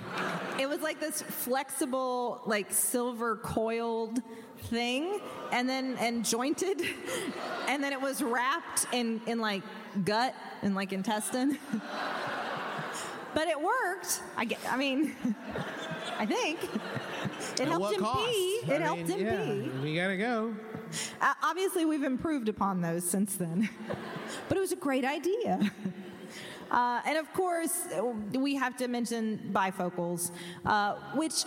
It 0.59 0.69
was 0.69 0.81
like 0.81 1.01
this 1.01 1.23
flexible, 1.23 2.43
like 2.47 2.73
silver 2.73 3.37
coiled 3.37 4.21
thing, 4.63 5.21
and 5.53 5.69
then 5.69 5.97
and 5.99 6.25
jointed, 6.25 6.81
and 7.69 7.83
then 7.83 7.93
it 7.93 8.01
was 8.01 8.23
wrapped 8.23 8.87
in 8.93 9.21
in 9.27 9.39
like 9.41 9.63
gut 10.05 10.35
and 10.63 10.75
like 10.75 10.93
intestine. 10.93 11.59
but 13.35 13.49
it 13.49 13.61
worked. 13.61 14.23
I 14.37 14.45
get. 14.45 14.59
I 14.71 14.77
mean, 14.77 15.15
I 16.19 16.27
think 16.27 16.63
it 17.55 17.61
At 17.61 17.69
helped 17.69 17.95
him 17.95 18.01
cost? 18.01 18.27
pee. 18.29 18.61
I 18.69 18.73
It 18.75 18.83
helped 18.83 19.09
mean, 19.09 19.19
him 19.19 19.27
yeah, 19.27 19.45
pee. 19.45 19.71
We 19.83 19.95
gotta 19.97 20.17
go. 20.17 20.55
Uh, 21.21 21.35
obviously, 21.43 21.85
we've 21.85 22.03
improved 22.03 22.49
upon 22.49 22.81
those 22.81 23.05
since 23.05 23.37
then, 23.37 23.69
but 24.49 24.57
it 24.57 24.61
was 24.61 24.73
a 24.73 24.77
great 24.77 25.05
idea. 25.05 25.71
Uh, 26.71 27.01
and 27.05 27.19
of 27.19 27.33
course, 27.33 27.87
we 28.33 28.55
have 28.55 28.77
to 28.77 28.87
mention 28.89 29.51
bifocals, 29.53 30.31
uh, 30.65 30.95
which 31.15 31.45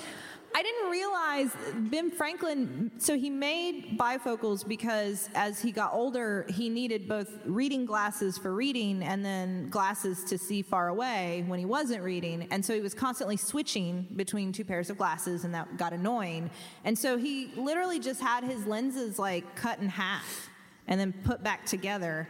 I 0.56 0.62
didn't 0.62 0.92
realize 0.92 1.52
Ben 1.90 2.12
Franklin. 2.12 2.92
So 3.00 3.18
he 3.18 3.30
made 3.30 3.98
bifocals 3.98 4.68
because 4.68 5.30
as 5.34 5.60
he 5.60 5.72
got 5.72 5.94
older, 5.94 6.46
he 6.50 6.70
needed 6.70 7.08
both 7.08 7.32
reading 7.46 7.86
glasses 7.86 8.38
for 8.38 8.54
reading 8.54 9.02
and 9.04 9.26
then 9.26 9.70
glasses 9.70 10.24
to 10.26 10.38
see 10.38 10.62
far 10.62 10.90
away 10.90 11.44
when 11.48 11.58
he 11.58 11.66
wasn't 11.66 12.04
reading. 12.04 12.48
And 12.52 12.64
so 12.64 12.76
he 12.76 12.82
was 12.82 12.94
constantly 12.94 13.38
switching 13.38 14.08
between 14.16 14.52
two 14.52 14.64
pairs 14.64 14.92
of 14.92 14.98
glasses, 14.98 15.44
and 15.44 15.56
that 15.56 15.78
got 15.78 15.92
annoying. 15.92 16.52
And 16.84 16.98
so 16.98 17.18
he 17.18 17.52
literally 17.56 18.00
just 18.00 18.22
had 18.22 18.44
his 18.44 18.68
lenses 18.68 19.18
like 19.18 19.56
cut 19.56 19.80
in 19.80 19.90
half 19.90 20.50
and 20.88 21.00
then 21.00 21.14
put 21.24 21.44
back 21.44 21.66
together 21.66 22.28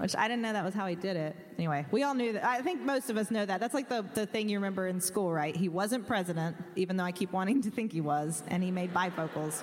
which 0.00 0.16
I 0.16 0.28
didn't 0.28 0.42
know 0.42 0.52
that 0.54 0.64
was 0.64 0.72
how 0.74 0.86
he 0.86 0.94
did 0.94 1.16
it. 1.16 1.36
Anyway, 1.58 1.84
we 1.90 2.02
all 2.04 2.14
knew 2.14 2.32
that. 2.32 2.44
I 2.44 2.62
think 2.62 2.80
most 2.80 3.10
of 3.10 3.16
us 3.18 3.30
know 3.30 3.44
that. 3.44 3.60
That's 3.60 3.74
like 3.74 3.88
the, 3.88 4.02
the 4.14 4.24
thing 4.24 4.48
you 4.48 4.56
remember 4.56 4.88
in 4.88 5.00
school, 5.00 5.30
right? 5.32 5.54
He 5.54 5.68
wasn't 5.68 6.06
president, 6.06 6.56
even 6.74 6.96
though 6.96 7.04
I 7.04 7.12
keep 7.12 7.32
wanting 7.32 7.60
to 7.62 7.70
think 7.70 7.92
he 7.92 8.00
was, 8.00 8.42
and 8.48 8.62
he 8.62 8.70
made 8.70 8.94
bifocals. 8.94 9.62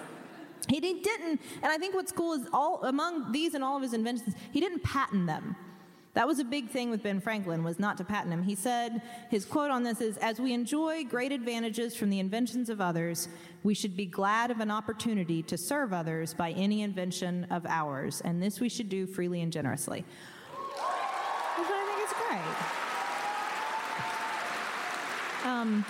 He 0.70 0.80
did- 0.80 1.02
didn't, 1.02 1.42
and 1.64 1.72
I 1.72 1.78
think 1.78 1.96
what's 1.96 2.12
cool 2.12 2.34
is 2.34 2.48
all 2.54 2.84
among 2.84 3.32
these 3.32 3.56
and 3.56 3.64
all 3.64 3.76
of 3.78 3.82
his 3.82 3.94
inventions, 3.94 4.36
he 4.52 4.60
didn't 4.60 4.84
patent 4.84 5.26
them. 5.28 5.56
That 6.18 6.28
was 6.28 6.40
a 6.40 6.44
big 6.44 6.72
thing 6.72 6.90
with 6.90 7.04
Ben 7.04 7.20
Franklin 7.20 7.64
was 7.64 7.78
not 7.78 7.96
to 7.98 8.04
patent 8.04 8.34
him. 8.34 8.42
He 8.42 8.56
said 8.56 9.04
his 9.30 9.46
quote 9.46 9.70
on 9.70 9.84
this 9.84 10.02
is 10.02 10.18
as 10.18 10.40
we 10.40 10.52
enjoy 10.52 11.04
great 11.04 11.32
advantages 11.32 11.96
from 11.96 12.10
the 12.10 12.20
inventions 12.20 12.72
of 12.72 12.82
others, 12.82 13.28
we 13.62 13.76
should 13.76 13.96
be 13.96 14.08
glad 14.08 14.50
of 14.50 14.60
an 14.60 14.72
opportunity 14.72 15.44
to 15.44 15.56
serve 15.60 15.94
others 15.94 16.34
by 16.34 16.54
any 16.54 16.82
invention 16.82 17.46
of 17.52 17.68
ours, 17.68 18.20
and 18.26 18.42
this 18.42 18.60
we 18.60 18.68
should 18.68 18.90
do 18.90 19.06
freely 19.06 19.44
and 19.44 19.54
generously. 19.54 20.04
Which 21.56 21.68
I 21.70 21.86
think 21.86 22.02
is 22.10 22.14
great. 25.44 25.52
Um, 25.52 25.86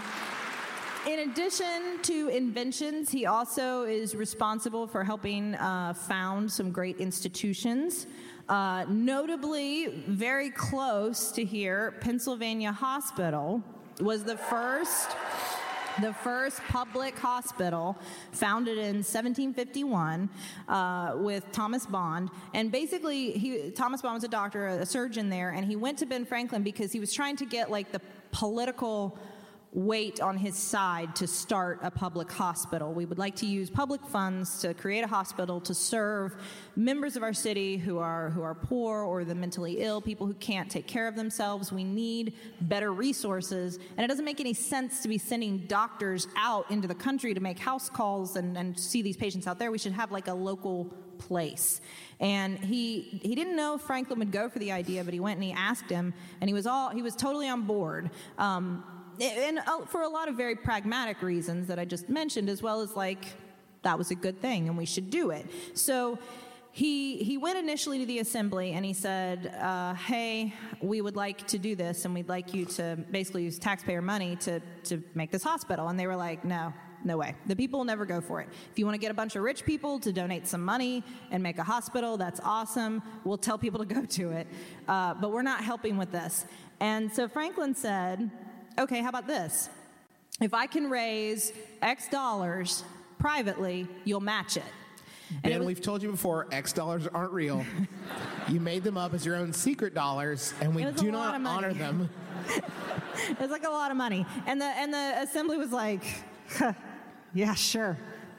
in 1.08 1.30
addition 1.30 2.00
to 2.02 2.28
inventions, 2.28 3.10
he 3.10 3.28
also 3.28 3.84
is 3.84 4.14
responsible 4.14 4.88
for 4.88 5.06
helping 5.06 5.56
uh, 5.56 5.94
found 5.94 6.52
some 6.52 6.70
great 6.74 6.98
institutions. 6.98 8.08
Uh, 8.50 8.86
notably, 8.88 9.88
very 10.08 10.50
close 10.50 11.32
to 11.34 11.44
here, 11.44 11.96
Pennsylvania 12.00 12.72
Hospital 12.72 13.62
was 14.00 14.24
the 14.24 14.38
first 14.38 15.10
the 16.00 16.14
first 16.14 16.62
public 16.70 17.18
hospital 17.18 17.98
founded 18.32 18.78
in 18.78 18.98
1751 18.98 20.30
uh, 20.68 21.14
with 21.16 21.52
Thomas 21.52 21.88
Bond. 21.88 22.30
And 22.54 22.72
basically, 22.72 23.32
he, 23.32 23.72
Thomas 23.72 24.04
Bond 24.04 24.14
was 24.14 24.24
a 24.24 24.28
doctor, 24.28 24.68
a 24.68 24.86
surgeon 24.86 25.30
there, 25.30 25.50
and 25.50 25.66
he 25.66 25.76
went 25.76 25.98
to 25.98 26.06
Ben 26.06 26.24
Franklin 26.24 26.62
because 26.62 26.92
he 26.92 27.00
was 27.00 27.12
trying 27.12 27.36
to 27.38 27.46
get 27.46 27.72
like 27.72 27.92
the 27.92 28.02
political 28.32 29.18
weight 29.74 30.22
on 30.22 30.38
his 30.38 30.56
side 30.56 31.16
to 31.16 31.28
start 31.28 31.80
a 31.84 31.92
public 31.92 32.32
hospital. 32.32 32.94
We 32.94 33.06
would 33.06 33.18
like 33.18 33.36
to 33.38 33.46
use 33.46 33.70
public 33.70 34.02
funds 34.06 34.60
to 34.62 34.74
create 34.74 35.04
a 35.04 35.08
hospital 35.08 35.60
to 35.62 35.74
serve 35.74 36.36
members 36.76 37.16
of 37.16 37.24
our 37.24 37.34
city 37.34 37.78
who 37.78 37.98
are 38.00 38.30
who 38.30 38.42
are 38.42 38.56
poor 38.56 39.04
or 39.04 39.26
the 39.26 39.36
mentally 39.36 39.82
ill, 39.82 40.02
people 40.02 40.26
who 40.26 40.34
can't 40.36 40.72
take 40.72 40.88
care 40.88 41.08
of 41.08 41.16
themselves. 41.16 41.72
We 41.72 41.84
need 41.84 42.34
better 42.62 42.94
resources, 42.94 43.78
and 43.98 44.04
it 44.04 44.08
doesn't 44.08 44.26
make 44.26 44.40
any 44.40 44.54
sense 44.54 45.02
to 45.04 45.10
be 45.10 45.18
sending 45.18 45.60
doctors 45.68 46.28
out 46.38 46.72
into 46.72 46.88
the 46.88 46.96
country 46.96 47.34
to 47.34 47.42
make 47.42 47.60
house 47.60 47.90
calls 47.90 48.36
and, 48.36 48.58
and 48.58 48.80
see 48.80 49.02
these 49.02 49.18
patients 49.18 49.48
out 49.48 49.60
there. 49.60 49.70
We 49.70 49.78
should 49.78 49.94
have 49.94 50.12
like 50.12 50.28
a 50.28 50.34
local 50.34 50.94
place. 51.18 51.82
And 52.20 52.58
he 52.60 53.20
he 53.22 53.36
didn't 53.36 53.56
know 53.56 53.78
Franklin 53.78 54.20
would 54.20 54.32
go 54.32 54.50
for 54.50 54.60
the 54.60 54.72
idea, 54.72 55.04
but 55.04 55.14
he 55.14 55.20
went 55.20 55.36
and 55.36 55.44
he 55.44 55.52
asked 55.52 55.90
him, 55.90 56.14
and 56.42 56.50
he 56.50 56.54
was 56.54 56.66
all 56.66 56.90
he 56.90 57.02
was 57.02 57.16
totally 57.16 57.48
on 57.48 57.64
board. 57.64 58.12
Um, 58.38 58.84
and 59.20 59.60
uh, 59.60 59.86
for 59.86 60.02
a 60.02 60.10
lot 60.10 60.28
of 60.28 60.36
very 60.36 60.56
pragmatic 60.56 61.22
reasons 61.22 61.68
that 61.68 61.80
I 61.80 61.86
just 61.86 62.10
mentioned, 62.10 62.50
as 62.50 62.62
well 62.62 62.82
as 62.82 62.96
like 62.96 63.26
that 63.84 63.98
was 63.98 64.12
a 64.12 64.16
good 64.16 64.42
thing 64.42 64.68
and 64.68 64.78
we 64.78 64.86
should 64.86 65.10
do 65.10 65.32
it. 65.32 65.46
So 65.74 66.20
he 66.72 67.18
he 67.18 67.38
went 67.38 67.58
initially 67.58 68.00
to 68.00 68.06
the 68.06 68.20
assembly 68.20 68.74
and 68.74 68.86
he 68.86 68.94
said, 68.94 69.54
uh, 69.60 69.96
"Hey, 69.96 70.54
we 70.82 71.02
would 71.02 71.16
like 71.16 71.48
to 71.48 71.58
do 71.58 71.76
this, 71.76 72.06
and 72.06 72.14
we'd 72.14 72.30
like 72.30 72.54
you 72.54 72.66
to 72.66 72.98
basically 73.10 73.44
use 73.44 73.58
taxpayer 73.58 74.02
money 74.02 74.36
to 74.38 74.60
to 74.86 75.04
make 75.16 75.32
this 75.32 75.44
hospital." 75.44 75.88
And 75.88 76.00
they 76.00 76.08
were 76.08 76.16
like, 76.16 76.46
"No." 76.46 76.74
No 77.04 77.16
way. 77.16 77.36
The 77.46 77.56
people 77.56 77.80
will 77.80 77.86
never 77.86 78.06
go 78.06 78.20
for 78.22 78.42
it. 78.42 78.50
If 78.72 78.80
you 78.80 78.86
want 78.86 78.96
to 78.96 79.00
get 79.00 79.12
a 79.12 79.14
bunch 79.14 79.36
of 79.36 79.44
rich 79.44 79.64
people 79.64 80.00
to 80.00 80.12
donate 80.12 80.48
some 80.48 80.66
money 80.66 81.04
and 81.30 81.44
make 81.44 81.60
a 81.60 81.64
hospital, 81.64 82.18
that's 82.18 82.42
awesome. 82.44 83.04
We'll 83.24 83.38
tell 83.38 83.58
people 83.58 83.80
to 83.80 83.86
go 83.86 84.04
to 84.04 84.32
it. 84.32 84.48
Uh, 84.88 85.14
but 85.14 85.32
we're 85.32 85.44
not 85.44 85.64
helping 85.64 85.96
with 85.96 86.12
this. 86.12 86.46
And 86.80 87.14
so 87.14 87.28
Franklin 87.28 87.76
said, 87.76 88.32
okay, 88.78 89.02
how 89.02 89.10
about 89.10 89.28
this? 89.28 89.70
If 90.40 90.54
I 90.54 90.68
can 90.68 90.90
raise 90.90 91.52
X 91.82 92.08
dollars 92.10 92.84
privately, 93.20 93.88
you'll 94.06 94.20
match 94.22 94.58
it. 94.58 94.64
And 95.44 95.52
it 95.54 95.58
was- 95.60 95.68
we've 95.68 95.82
told 95.82 96.02
you 96.04 96.12
before, 96.12 96.48
X 96.52 96.74
dollars 96.74 97.08
aren't 97.08 97.32
real. 97.34 97.66
you 98.48 98.60
made 98.60 98.84
them 98.84 98.98
up 98.98 99.14
as 99.14 99.26
your 99.26 99.36
own 99.36 99.52
secret 99.52 99.94
dollars, 99.94 100.54
and 100.62 100.74
we 100.76 100.84
It 100.84 100.94
was 100.94 101.02
a 101.02 101.06
do 101.06 101.12
not 101.12 101.34
honor 101.46 101.74
them. 101.74 102.10
It 103.30 103.40
was 103.40 103.50
like 103.50 103.66
a 103.66 103.70
lot 103.70 103.90
of 103.90 103.98
money. 103.98 104.26
And 104.46 104.62
the, 104.62 104.66
and 104.66 104.94
the 104.94 105.16
assembly 105.24 105.58
was 105.58 105.72
like, 105.72 106.04
"Huh, 106.52 106.74
yeah, 107.34 107.56
sure. 107.56 107.98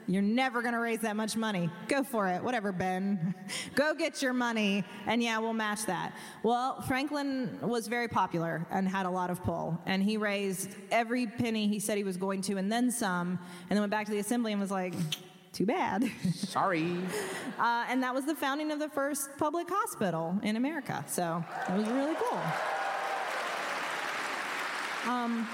You're 0.09 0.23
never 0.23 0.63
going 0.63 0.73
to 0.73 0.79
raise 0.79 1.01
that 1.01 1.15
much 1.15 1.37
money. 1.37 1.69
Go 1.87 2.03
for 2.03 2.27
it. 2.27 2.43
Whatever, 2.43 2.71
Ben. 2.71 3.35
Go 3.75 3.93
get 3.93 4.23
your 4.23 4.33
money, 4.33 4.83
and 5.05 5.21
yeah, 5.21 5.37
we'll 5.37 5.53
match 5.53 5.85
that. 5.85 6.15
Well, 6.41 6.81
Franklin 6.81 7.59
was 7.61 7.85
very 7.87 8.07
popular 8.07 8.65
and 8.71 8.89
had 8.89 9.05
a 9.05 9.09
lot 9.09 9.29
of 9.29 9.43
pull, 9.43 9.79
and 9.85 10.01
he 10.01 10.17
raised 10.17 10.75
every 10.89 11.27
penny 11.27 11.67
he 11.67 11.77
said 11.77 11.95
he 11.95 12.03
was 12.03 12.17
going 12.17 12.41
to, 12.41 12.57
and 12.57 12.71
then 12.71 12.89
some, 12.89 13.37
and 13.69 13.77
then 13.77 13.81
went 13.81 13.91
back 13.91 14.07
to 14.07 14.11
the 14.11 14.17
assembly 14.17 14.51
and 14.51 14.59
was 14.59 14.71
like, 14.71 14.95
too 15.53 15.67
bad. 15.67 16.09
Sorry. 16.33 16.97
Uh, 17.59 17.85
and 17.87 18.01
that 18.01 18.15
was 18.15 18.25
the 18.25 18.35
founding 18.35 18.71
of 18.71 18.79
the 18.79 18.89
first 18.89 19.29
public 19.37 19.67
hospital 19.69 20.39
in 20.41 20.55
America. 20.55 21.05
So 21.07 21.43
it 21.69 21.77
was 21.77 21.87
really 21.87 22.15
cool. 22.15 22.41
Um, 25.07 25.47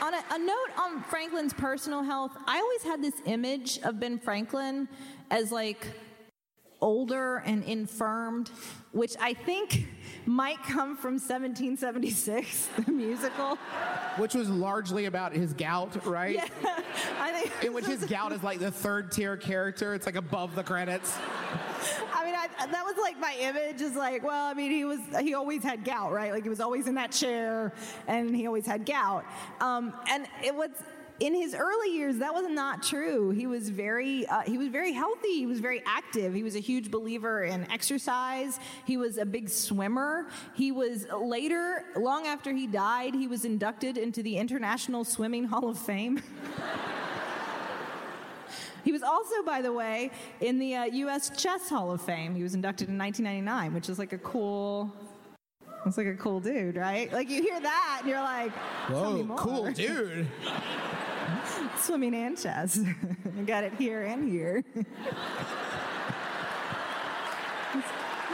on 0.00 0.14
a, 0.14 0.22
a 0.32 0.38
note 0.38 0.70
on 0.78 1.02
Franklin's 1.04 1.52
personal 1.52 2.02
health, 2.02 2.32
I 2.46 2.58
always 2.58 2.82
had 2.82 3.02
this 3.02 3.14
image 3.26 3.78
of 3.82 4.00
Ben 4.00 4.18
Franklin 4.18 4.88
as 5.30 5.52
like 5.52 5.86
older 6.80 7.38
and 7.38 7.64
infirmed, 7.64 8.50
which 8.92 9.16
I 9.20 9.34
think 9.34 9.88
might 10.28 10.62
come 10.62 10.94
from 10.94 11.14
1776, 11.14 12.68
the 12.84 12.92
musical. 12.92 13.56
Which 14.18 14.34
was 14.34 14.50
largely 14.50 15.06
about 15.06 15.32
his 15.32 15.54
gout, 15.54 16.04
right? 16.04 16.34
Yeah, 16.34 16.46
I 17.18 17.32
think. 17.32 17.64
In 17.64 17.72
which 17.72 17.86
his 17.86 18.04
gout 18.08 18.32
is 18.32 18.42
like 18.42 18.58
the 18.58 18.70
third 18.70 19.10
tier 19.10 19.36
character. 19.38 19.94
It's 19.94 20.04
like 20.04 20.16
above 20.16 20.54
the 20.54 20.62
credits. 20.62 21.16
I 22.12 22.24
mean, 22.26 22.34
I, 22.34 22.48
that 22.66 22.84
was 22.84 22.96
like 23.00 23.18
my 23.18 23.34
image 23.40 23.80
is 23.80 23.96
like, 23.96 24.22
well, 24.22 24.50
I 24.50 24.52
mean, 24.52 24.70
he 24.70 24.84
was, 24.84 25.00
he 25.20 25.32
always 25.32 25.62
had 25.62 25.82
gout, 25.82 26.12
right? 26.12 26.32
Like 26.32 26.42
he 26.42 26.50
was 26.50 26.60
always 26.60 26.86
in 26.86 26.94
that 26.96 27.10
chair 27.10 27.72
and 28.06 28.36
he 28.36 28.46
always 28.46 28.66
had 28.66 28.84
gout. 28.84 29.24
Um, 29.60 29.94
and 30.10 30.26
it 30.44 30.54
was, 30.54 30.70
in 31.20 31.34
his 31.34 31.54
early 31.54 31.94
years, 31.94 32.18
that 32.18 32.32
was 32.32 32.48
not 32.48 32.82
true. 32.82 33.30
He 33.30 33.46
was 33.46 33.70
very, 33.70 34.26
uh, 34.26 34.42
he 34.42 34.56
was 34.58 34.68
very 34.68 34.92
healthy. 34.92 35.34
He 35.34 35.46
was 35.46 35.60
very 35.60 35.82
active. 35.84 36.32
He 36.32 36.42
was 36.42 36.54
a 36.54 36.60
huge 36.60 36.90
believer 36.90 37.44
in 37.44 37.70
exercise. 37.70 38.60
He 38.84 38.96
was 38.96 39.18
a 39.18 39.26
big 39.26 39.48
swimmer. 39.48 40.26
He 40.54 40.72
was 40.72 41.06
later, 41.12 41.84
long 41.96 42.26
after 42.26 42.52
he 42.52 42.66
died, 42.66 43.14
he 43.14 43.26
was 43.26 43.44
inducted 43.44 43.98
into 43.98 44.22
the 44.22 44.36
International 44.36 45.04
Swimming 45.04 45.44
Hall 45.44 45.68
of 45.68 45.78
Fame. 45.78 46.22
He 48.84 48.92
was 48.92 49.02
also, 49.02 49.42
by 49.44 49.60
the 49.60 49.70
way, 49.70 50.10
in 50.40 50.58
the 50.58 50.74
uh, 50.74 50.84
U.S. 50.84 51.30
Chess 51.36 51.68
Hall 51.68 51.90
of 51.92 52.00
Fame. 52.00 52.34
He 52.34 52.42
was 52.42 52.54
inducted 52.54 52.88
in 52.88 52.96
1999, 52.96 53.74
which 53.74 53.90
is 53.90 53.98
like 53.98 54.14
a 54.14 54.18
cool. 54.18 54.90
It's 55.84 55.98
like 55.98 56.06
a 56.06 56.14
cool 56.14 56.40
dude, 56.40 56.76
right? 56.76 57.12
Like 57.12 57.28
you 57.28 57.42
hear 57.42 57.60
that 57.60 57.98
and 58.00 58.08
you're 58.08 58.22
like, 58.22 58.50
Whoa, 58.88 59.36
cool 59.36 59.70
dude. 59.72 60.26
Swimming 61.80 62.14
and 62.14 62.36
chess. 62.38 62.80
Got 63.46 63.64
it 63.64 63.72
here 63.74 64.02
and 64.02 64.28
here. 64.28 64.64
you 64.74 64.84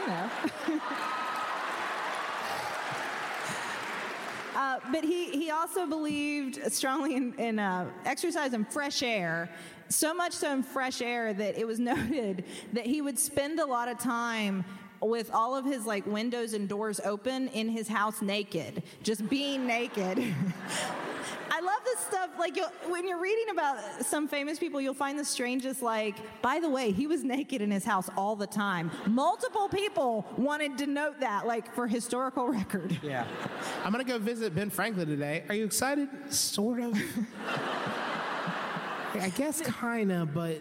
know. 0.07 0.30
Uh, 4.54 4.78
but 4.92 5.02
he, 5.02 5.30
he 5.30 5.50
also 5.50 5.85
believed 5.85 6.61
strongly 6.72 7.16
in, 7.16 7.35
in 7.35 7.59
uh, 7.59 7.90
exercise 8.04 8.52
and 8.52 8.66
fresh 8.68 9.02
air, 9.02 9.50
so 9.88 10.14
much 10.14 10.33
so 10.33 10.52
in 10.52 10.62
fresh 10.62 11.02
air 11.02 11.35
that 11.35 11.59
it 11.59 11.66
was 11.66 11.80
noted 11.80 12.44
that 12.72 12.87
he 12.87 13.02
would 13.02 13.18
spend 13.18 13.59
a 13.59 13.66
lot 13.66 13.88
of 13.88 13.98
time 13.98 14.64
with 15.08 15.30
all 15.32 15.56
of 15.56 15.64
his 15.64 15.86
like 15.86 16.06
windows 16.06 16.52
and 16.54 16.68
doors 16.68 17.00
open 17.04 17.48
in 17.48 17.68
his 17.68 17.88
house 17.88 18.22
naked, 18.22 18.82
just 19.02 19.28
being 19.28 19.66
naked. 19.66 20.18
I 21.50 21.60
love 21.60 21.84
this 21.84 22.00
stuff. 22.00 22.30
Like 22.36 22.56
you'll, 22.56 22.72
when 22.88 23.06
you're 23.06 23.20
reading 23.20 23.50
about 23.50 24.04
some 24.04 24.26
famous 24.26 24.58
people, 24.58 24.80
you'll 24.80 24.92
find 24.92 25.16
the 25.16 25.24
strangest. 25.24 25.82
Like, 25.82 26.16
by 26.42 26.58
the 26.58 26.68
way, 26.68 26.90
he 26.90 27.06
was 27.06 27.22
naked 27.22 27.62
in 27.62 27.70
his 27.70 27.84
house 27.84 28.10
all 28.16 28.34
the 28.34 28.46
time. 28.46 28.90
Multiple 29.06 29.68
people 29.68 30.26
wanted 30.36 30.76
to 30.78 30.86
note 30.86 31.20
that, 31.20 31.46
like 31.46 31.72
for 31.72 31.86
historical 31.86 32.48
record. 32.48 32.98
Yeah. 33.02 33.26
I'm 33.84 33.92
gonna 33.92 34.02
go 34.04 34.18
visit 34.18 34.54
Ben 34.54 34.68
Franklin 34.68 35.06
today. 35.06 35.44
Are 35.48 35.54
you 35.54 35.64
excited? 35.64 36.08
Sort 36.28 36.80
of. 36.80 36.98
I 39.14 39.28
guess 39.36 39.60
kinda, 39.60 40.26
but 40.26 40.60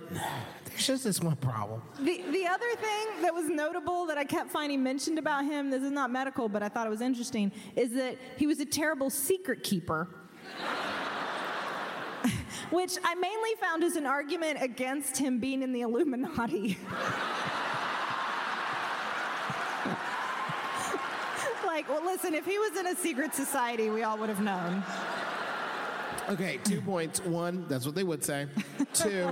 there's 0.74 0.88
just 0.88 1.04
this 1.04 1.20
one 1.22 1.36
problem. 1.36 1.82
The, 2.00 2.24
the 2.32 2.48
other 2.48 2.76
thing 2.76 3.22
that 3.22 3.34
was 3.34 3.48
notable 3.48 4.08
that 4.08 4.18
I 4.18 4.24
kept 4.24 4.50
finding 4.50 4.82
mentioned 4.82 5.20
about 5.20 5.46
him, 5.46 5.70
this 5.70 5.84
is 5.84 5.92
not 5.92 6.10
medical, 6.12 6.50
but 6.50 6.64
I 6.64 6.70
thought 6.70 6.88
it 6.88 6.90
was 6.90 7.02
interesting, 7.02 7.52
is 7.76 7.92
that 7.94 8.18
he 8.38 8.48
was 8.48 8.60
a 8.60 8.66
terrible 8.66 9.12
secret 9.12 9.64
keeper. 9.64 10.10
Which 12.72 12.98
I 13.04 13.14
mainly 13.16 13.52
found 13.62 13.84
as 13.84 13.96
an 13.96 14.08
argument 14.08 14.58
against 14.62 15.18
him 15.18 15.40
being 15.40 15.62
in 15.62 15.74
the 15.74 15.82
Illuminati. 15.82 16.78
like, 21.66 21.88
well, 21.90 22.04
listen, 22.04 22.34
if 22.34 22.46
he 22.46 22.58
was 22.58 22.78
in 22.78 22.88
a 22.88 22.96
secret 22.96 23.36
society, 23.36 23.90
we 23.90 24.04
all 24.04 24.18
would 24.18 24.30
have 24.30 24.42
known. 24.42 24.84
Okay, 26.30 26.60
two 26.64 26.82
points. 26.82 27.20
One, 27.22 27.66
that's 27.68 27.86
what 27.86 27.96
they 27.96 28.04
would 28.04 28.24
say. 28.24 28.48
Two. 28.94 29.30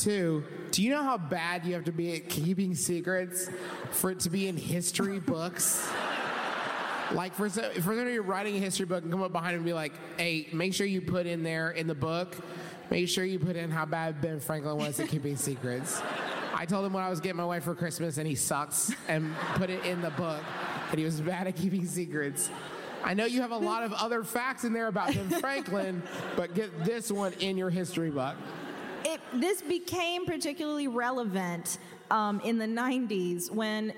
Two, 0.00 0.42
do 0.70 0.82
you 0.82 0.88
know 0.88 1.02
how 1.02 1.18
bad 1.18 1.66
you 1.66 1.74
have 1.74 1.84
to 1.84 1.92
be 1.92 2.16
at 2.16 2.30
keeping 2.30 2.74
secrets 2.74 3.50
for 3.90 4.10
it 4.10 4.20
to 4.20 4.30
be 4.30 4.48
in 4.48 4.56
history 4.56 5.20
books? 5.20 5.86
Like 7.12 7.34
for 7.34 7.50
so, 7.50 7.70
for 7.72 7.94
somebody 7.94 8.18
writing 8.18 8.56
a 8.56 8.60
history 8.60 8.86
book 8.86 9.02
and 9.02 9.12
come 9.12 9.22
up 9.22 9.30
behind 9.30 9.56
and 9.56 9.64
be 9.64 9.74
like, 9.74 9.92
"Hey, 10.16 10.48
make 10.54 10.72
sure 10.72 10.86
you 10.86 11.02
put 11.02 11.26
in 11.26 11.42
there 11.42 11.72
in 11.72 11.86
the 11.86 11.94
book, 11.94 12.34
make 12.90 13.10
sure 13.10 13.26
you 13.26 13.38
put 13.38 13.56
in 13.56 13.70
how 13.70 13.84
bad 13.84 14.22
Ben 14.22 14.40
Franklin 14.40 14.78
was 14.78 14.98
at 15.00 15.08
keeping 15.10 15.36
secrets." 15.48 16.00
I 16.54 16.64
told 16.64 16.86
him 16.86 16.94
what 16.94 17.02
I 17.02 17.10
was 17.10 17.20
getting 17.20 17.36
my 17.36 17.44
wife 17.44 17.64
for 17.64 17.74
Christmas, 17.74 18.16
and 18.16 18.26
he 18.26 18.36
sucks, 18.36 18.94
and 19.06 19.34
put 19.56 19.68
it 19.68 19.84
in 19.84 20.00
the 20.00 20.10
book 20.10 20.40
that 20.88 20.98
he 20.98 21.04
was 21.04 21.20
bad 21.20 21.46
at 21.46 21.56
keeping 21.56 21.84
secrets. 21.84 22.48
I 23.04 23.12
know 23.12 23.26
you 23.26 23.42
have 23.42 23.50
a 23.50 23.58
lot 23.58 23.82
of 23.82 23.92
other 23.92 24.24
facts 24.24 24.64
in 24.64 24.72
there 24.72 24.86
about 24.86 25.12
Ben 25.12 25.28
Franklin, 25.28 26.02
but 26.36 26.54
get 26.54 26.84
this 26.84 27.10
one 27.10 27.34
in 27.40 27.58
your 27.58 27.70
history 27.70 28.10
book. 28.10 28.36
It, 29.04 29.20
this 29.34 29.62
became 29.62 30.26
particularly 30.26 30.88
relevant 30.88 31.78
um, 32.10 32.40
in 32.40 32.58
the 32.58 32.66
90s 32.66 33.50
when 33.50 33.92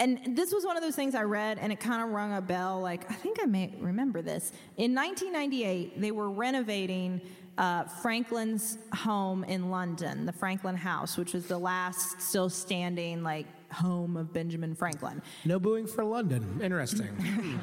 and 0.00 0.36
this 0.36 0.52
was 0.52 0.64
one 0.64 0.76
of 0.76 0.82
those 0.82 0.94
things 0.94 1.16
I 1.16 1.22
read 1.22 1.58
and 1.58 1.72
it 1.72 1.80
kind 1.80 2.02
of 2.02 2.10
rung 2.10 2.36
a 2.36 2.40
bell 2.40 2.80
like 2.80 3.10
I 3.10 3.14
think 3.14 3.38
I 3.42 3.46
may 3.46 3.74
remember 3.80 4.22
this. 4.22 4.52
In 4.76 4.94
1998, 4.94 6.00
they 6.00 6.12
were 6.12 6.30
renovating 6.30 7.20
uh, 7.56 7.84
Franklin's 7.84 8.78
home 8.94 9.42
in 9.44 9.70
London, 9.70 10.24
the 10.24 10.32
Franklin 10.32 10.76
House, 10.76 11.16
which 11.16 11.34
was 11.34 11.46
the 11.46 11.58
last 11.58 12.22
still 12.22 12.48
standing 12.48 13.24
like 13.24 13.46
home 13.72 14.16
of 14.16 14.32
Benjamin 14.32 14.74
Franklin. 14.74 15.20
No 15.44 15.58
booing 15.58 15.86
for 15.86 16.04
London. 16.04 16.60
Interesting. 16.62 17.08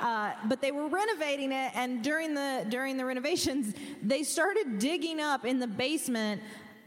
Uh, 0.00 0.32
but 0.46 0.60
they 0.60 0.70
were 0.70 0.86
renovating 0.88 1.50
it, 1.52 1.72
and 1.74 2.02
during 2.04 2.34
the 2.34 2.64
during 2.68 2.96
the 2.96 3.04
renovations, 3.04 3.74
they 4.02 4.22
started 4.22 4.78
digging 4.78 5.20
up 5.20 5.44
in 5.44 5.58
the 5.58 5.66
basement 5.66 6.40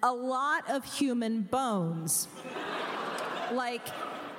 a 0.04 0.14
lot 0.14 0.70
of 0.70 0.86
human 0.86 1.42
bones. 1.42 2.28
Like, 3.52 3.86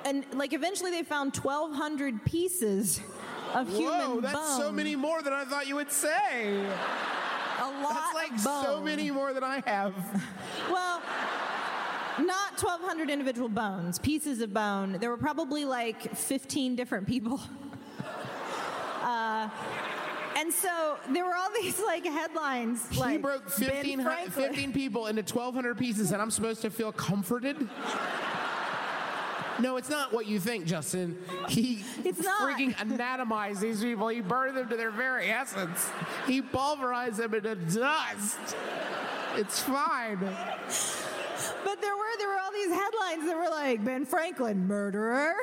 and 0.05 0.25
like 0.33 0.53
eventually 0.53 0.91
they 0.91 1.03
found 1.03 1.35
1,200 1.35 2.25
pieces 2.25 2.99
of 3.53 3.69
human 3.69 3.99
bones. 3.99 4.13
Whoa, 4.13 4.21
that's 4.21 4.35
bones. 4.35 4.57
so 4.57 4.71
many 4.71 4.95
more 4.95 5.21
than 5.21 5.33
I 5.33 5.45
thought 5.45 5.67
you 5.67 5.75
would 5.75 5.91
say. 5.91 6.65
A 7.59 7.81
lot 7.81 7.93
That's 7.93 8.15
like 8.15 8.31
of 8.33 8.39
so 8.39 8.81
many 8.81 9.11
more 9.11 9.33
than 9.33 9.43
I 9.43 9.61
have. 9.65 9.93
Well, 10.69 11.01
not 12.19 12.61
1,200 12.61 13.09
individual 13.09 13.47
bones, 13.49 13.99
pieces 13.99 14.41
of 14.41 14.53
bone. 14.53 14.97
There 14.99 15.09
were 15.09 15.17
probably 15.17 15.63
like 15.63 16.15
15 16.15 16.75
different 16.75 17.07
people. 17.07 17.39
Uh, 19.13 19.49
and 20.39 20.51
so 20.51 20.97
there 21.11 21.23
were 21.25 21.35
all 21.35 21.49
these 21.61 21.79
like 21.79 22.03
headlines. 22.05 22.87
he 22.89 22.99
like, 22.99 23.21
broke 23.21 23.45
Ben 23.59 23.69
15, 23.69 23.99
hu- 23.99 24.05
Franklin- 24.05 24.47
15 24.49 24.73
people 24.73 25.07
into 25.07 25.21
1,200 25.21 25.77
pieces, 25.77 26.11
and 26.11 26.21
I'm 26.21 26.31
supposed 26.31 26.61
to 26.63 26.69
feel 26.71 26.91
comforted? 26.91 27.69
No, 29.59 29.77
it's 29.77 29.89
not 29.89 30.11
what 30.11 30.25
you 30.25 30.39
think, 30.39 30.65
Justin. 30.65 31.15
He 31.47 31.83
It's 32.03 32.19
not. 32.19 32.41
freaking 32.41 32.73
anatomized 32.81 33.61
these 33.61 33.81
people. 33.81 34.07
He 34.07 34.19
burned 34.19 34.57
them 34.57 34.67
to 34.69 34.75
their 34.75 34.89
very 34.89 35.29
essence. 35.29 35.89
He 36.25 36.41
pulverized 36.41 37.17
them 37.17 37.35
into 37.35 37.53
dust. 37.55 38.39
It's 39.35 39.59
fine. 39.61 40.17
There 41.83 41.97
were 41.97 42.17
there 42.17 42.27
were 42.29 42.39
all 42.39 42.51
these 42.53 42.71
headlines 42.71 43.25
that 43.25 43.35
were 43.35 43.49
like 43.49 43.83
Ben 43.83 44.05
Franklin 44.05 44.65
murderer. 44.65 45.33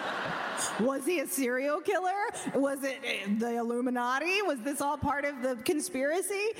was 0.80 1.04
he 1.04 1.18
a 1.18 1.26
serial 1.26 1.80
killer? 1.80 2.12
Was 2.54 2.84
it 2.84 2.98
uh, 3.04 3.30
the 3.38 3.56
Illuminati? 3.56 4.42
Was 4.42 4.60
this 4.60 4.80
all 4.80 4.96
part 4.96 5.24
of 5.24 5.42
the 5.42 5.56
conspiracy? 5.64 6.50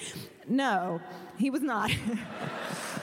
No, 0.49 1.01
he 1.39 1.51
was 1.51 1.63
not. 1.63 1.93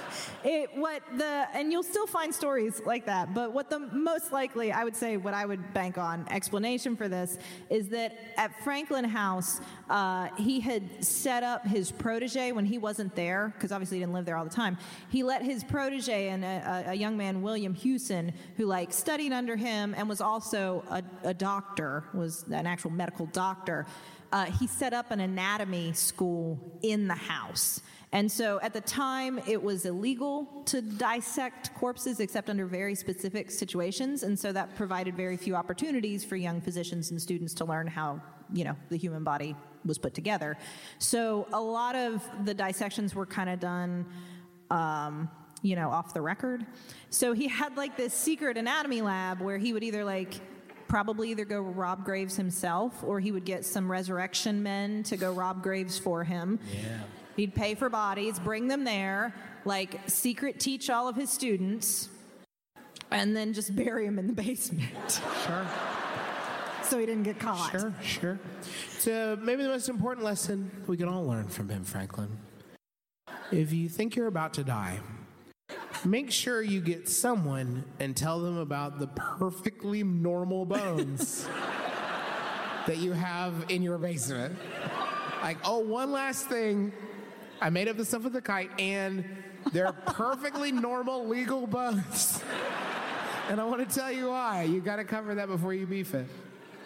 It, 0.46 0.76
what 0.76 1.04
the 1.18 1.48
and 1.54 1.72
you'll 1.72 1.84
still 1.84 2.08
find 2.08 2.36
stories 2.36 2.82
like 2.86 3.06
that 3.06 3.34
but 3.34 3.54
what 3.54 3.70
the 3.70 3.80
most 3.80 4.34
likely 4.34 4.74
i 4.74 4.84
would 4.84 4.96
say 4.96 5.16
what 5.16 5.34
i 5.34 5.46
would 5.46 5.74
bank 5.74 5.98
on 5.98 6.26
explanation 6.30 6.98
for 6.98 7.08
this 7.08 7.38
is 7.70 7.88
that 7.90 8.18
at 8.36 8.52
franklin 8.62 9.06
house 9.06 9.62
uh, 9.90 10.28
he 10.38 10.60
had 10.60 10.84
set 11.04 11.44
up 11.44 11.66
his 11.66 11.92
protege 11.92 12.52
when 12.52 12.66
he 12.66 12.78
wasn't 12.78 13.16
there 13.16 13.54
because 13.56 13.72
obviously 13.72 13.98
he 13.98 14.02
didn't 14.02 14.14
live 14.14 14.26
there 14.26 14.36
all 14.38 14.44
the 14.44 14.50
time. 14.50 14.78
He 15.10 15.24
let 15.24 15.44
his 15.44 15.64
protege 15.64 16.30
and 16.30 16.44
a, 16.44 16.86
a, 16.88 16.94
young 16.94 17.18
man 17.18 17.42
william 17.42 17.74
hewson 17.74 18.34
who 18.58 18.66
like 18.66 18.94
studied 18.94 19.34
under 19.34 19.56
him 19.56 19.94
and 19.98 20.08
was 20.08 20.22
also 20.22 20.84
a, 20.90 21.04
a 21.24 21.34
doctor 21.34 22.04
was 22.14 22.44
an 22.52 22.66
actual 22.68 22.92
medical 22.92 23.26
doctor 23.28 23.86
uh, 24.32 24.46
he 24.46 24.66
set 24.66 24.94
up 24.94 25.12
an 25.12 25.20
anatomy 25.20 25.94
school 25.94 26.60
in 26.82 27.08
the 27.08 27.16
house 27.16 27.82
and 28.14 28.32
so 28.32 28.60
at 28.62 28.74
the 28.74 28.82
time, 28.82 29.40
it 29.48 29.62
was 29.62 29.86
illegal 29.86 30.64
to 30.68 30.84
dissect 30.84 31.74
corpses 31.74 32.20
except 32.20 32.48
under 32.48 32.68
very 32.68 32.94
specific 32.94 33.50
situations. 33.50 34.22
And 34.22 34.38
so 34.40 34.52
that 34.52 34.76
provided 34.76 35.18
very 35.18 35.36
few 35.36 35.56
opportunities 35.56 36.24
for 36.24 36.36
young 36.36 36.62
physicians 36.62 37.10
and 37.10 37.20
students 37.20 37.56
to 37.56 37.66
learn 37.66 37.88
how, 37.88 38.22
you 38.54 38.66
know, 38.66 38.76
the 38.90 38.98
human 38.98 39.24
body 39.24 39.56
was 39.84 39.98
put 39.98 40.14
together. 40.14 40.58
So 41.00 41.48
a 41.54 41.60
lot 41.60 41.96
of 41.96 42.24
the 42.46 42.54
dissections 42.54 43.16
were 43.16 43.26
kind 43.26 43.50
of 43.50 43.60
done. 43.60 44.06
Um, 44.70 45.30
you 45.64 45.78
know, 45.78 45.90
off 45.90 46.14
the 46.14 46.22
record. 46.22 46.66
So 47.10 47.32
he 47.32 47.48
had 47.48 47.78
like 47.78 47.96
this 47.96 48.14
secret 48.14 48.58
anatomy 48.58 49.02
lab 49.02 49.40
where 49.40 49.58
he 49.58 49.72
would 49.72 49.82
either 49.82 50.04
like 50.04 50.42
probably 50.90 51.32
either 51.32 51.46
go 51.46 51.62
rob 51.62 52.04
graves 52.04 52.36
himself 52.36 53.02
or 53.02 53.22
he 53.22 53.32
would 53.32 53.46
get 53.46 53.64
some 53.64 53.90
resurrection 53.90 54.62
men 54.62 55.04
to 55.04 55.16
go 55.16 55.32
rob 55.32 55.64
graves 55.64 55.98
for 55.98 56.26
him. 56.26 56.60
Yeah. 56.74 57.00
He'd 57.36 57.56
pay 57.56 57.76
for 57.76 57.90
bodies, 57.90 58.40
bring 58.40 58.68
them 58.68 58.84
there, 58.84 59.34
like 59.66 60.00
secret 60.08 60.60
teach 60.60 60.90
all 60.90 61.08
of 61.08 61.16
his 61.16 61.30
students, 61.30 62.10
and 63.12 63.36
then 63.36 63.54
just 63.54 63.76
bury 63.76 64.06
them 64.06 64.20
in 64.20 64.28
the 64.28 64.34
basement. 64.34 65.22
Sure. 65.46 65.66
so 66.84 67.00
he 67.00 67.06
didn't 67.06 67.24
get 67.24 67.40
caught. 67.40 67.72
Sure, 67.72 67.94
sure. 68.04 68.40
So 69.00 69.38
maybe 69.42 69.64
the 69.64 69.70
most 69.70 69.90
important 69.90 70.26
lesson 70.26 70.72
we 70.88 70.98
can 70.98 71.08
all 71.08 71.26
learn 71.26 71.48
from 71.48 71.68
Ben 71.68 71.84
Franklin. 71.84 72.38
If 73.52 73.74
you 73.74 73.90
think 73.90 74.16
you're 74.16 74.28
about 74.28 74.54
to 74.56 74.64
die, 74.64 75.00
make 76.06 76.32
sure 76.32 76.62
you 76.62 76.82
get 76.82 77.08
someone 77.08 77.84
and 78.00 78.16
tell 78.16 78.40
them 78.40 78.58
about 78.58 79.00
the 79.00 79.08
perfectly 79.08 80.04
normal 80.04 80.66
bones 80.66 81.48
that 82.88 82.98
you 82.98 83.12
have 83.12 83.54
in 83.70 83.82
your 83.82 83.98
basement. 83.98 84.56
Like, 85.42 85.58
oh, 85.66 85.80
one 85.80 86.12
last 86.12 86.48
thing. 86.48 86.94
I 87.64 87.70
made 87.70 87.88
up 87.88 87.96
the 87.96 88.04
stuff 88.04 88.24
with 88.24 88.34
the 88.34 88.42
kite, 88.42 88.70
and 88.78 89.24
they're 89.72 89.94
perfectly 89.94 90.74
normal 90.74 91.26
legal 91.30 91.66
bugs. 91.66 92.44
And 93.50 93.60
I 93.62 93.64
want 93.64 93.88
to 93.88 93.96
tell 93.96 94.12
you 94.12 94.28
why. 94.32 94.64
You 94.64 94.82
got 94.82 94.98
to 94.98 95.06
cover 95.06 95.36
that 95.36 95.48
before 95.48 95.74
you 95.74 95.86
beef 95.86 96.14
it. 96.14 96.28